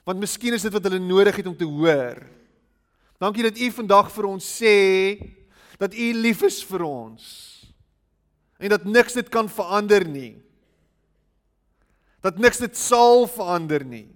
[0.03, 2.23] Want miskien is dit wat hulle nodig het om te hoor.
[3.21, 4.77] Dankie dat u vandag vir ons sê
[5.81, 7.25] dat u lief is vir ons.
[8.61, 10.35] En dat niks dit kan verander nie.
[12.21, 14.09] Dat niks dit sal verander nie.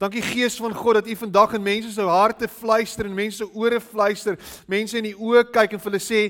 [0.00, 3.52] Dankie Gees van God dat U vandag in mense se harte fluister en mense se
[3.52, 4.36] ore fluister,
[4.68, 6.22] mense in die oë kyk en vir hulle sê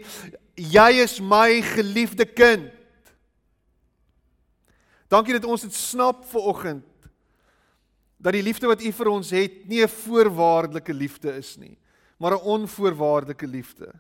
[0.57, 2.71] jy is my geliefde kind.
[5.11, 6.85] Dankie dat ons dit snap ver oggend
[8.23, 11.77] dat die liefde wat U vir ons het nie 'n voorwaardelike liefde is nie,
[12.17, 13.93] maar 'n onvoorwaardelike liefde.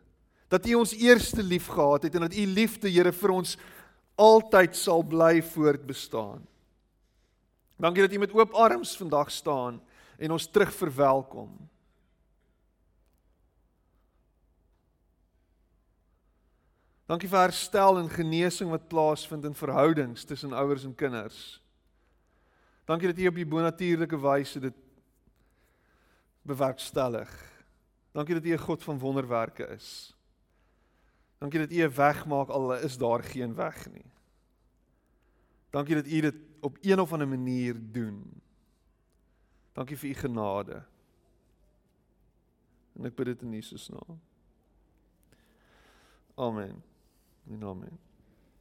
[0.48, 3.56] Dat U ons eerste lief gehad het en dat U liefde Here vir ons
[4.14, 6.46] altyd sal bly voortbestaan.
[7.76, 9.82] Dankie dat jy met oop arms vandag staan
[10.18, 11.50] en ons terug verwelkom.
[17.06, 21.60] Dankie vir herstel en genesing wat plaasvind in verhoudings tussen ouers en kinders.
[22.86, 24.74] Dankie dat jy op die bonatuurlike wyse dit
[26.46, 27.30] bewerkstellig.
[28.16, 30.16] Dankie dat jy 'n God van wonderwerke is.
[31.38, 34.10] Dankie dat jy 'n weg maak al is daar geen weg nie.
[35.70, 38.42] Dankie dat U dit op een of ander manier doen.
[39.72, 40.84] Dankie vir U genade.
[42.96, 44.20] En ek bid dit in Jesus naam.
[46.34, 46.82] Amen.
[47.60, 48.05] Amen.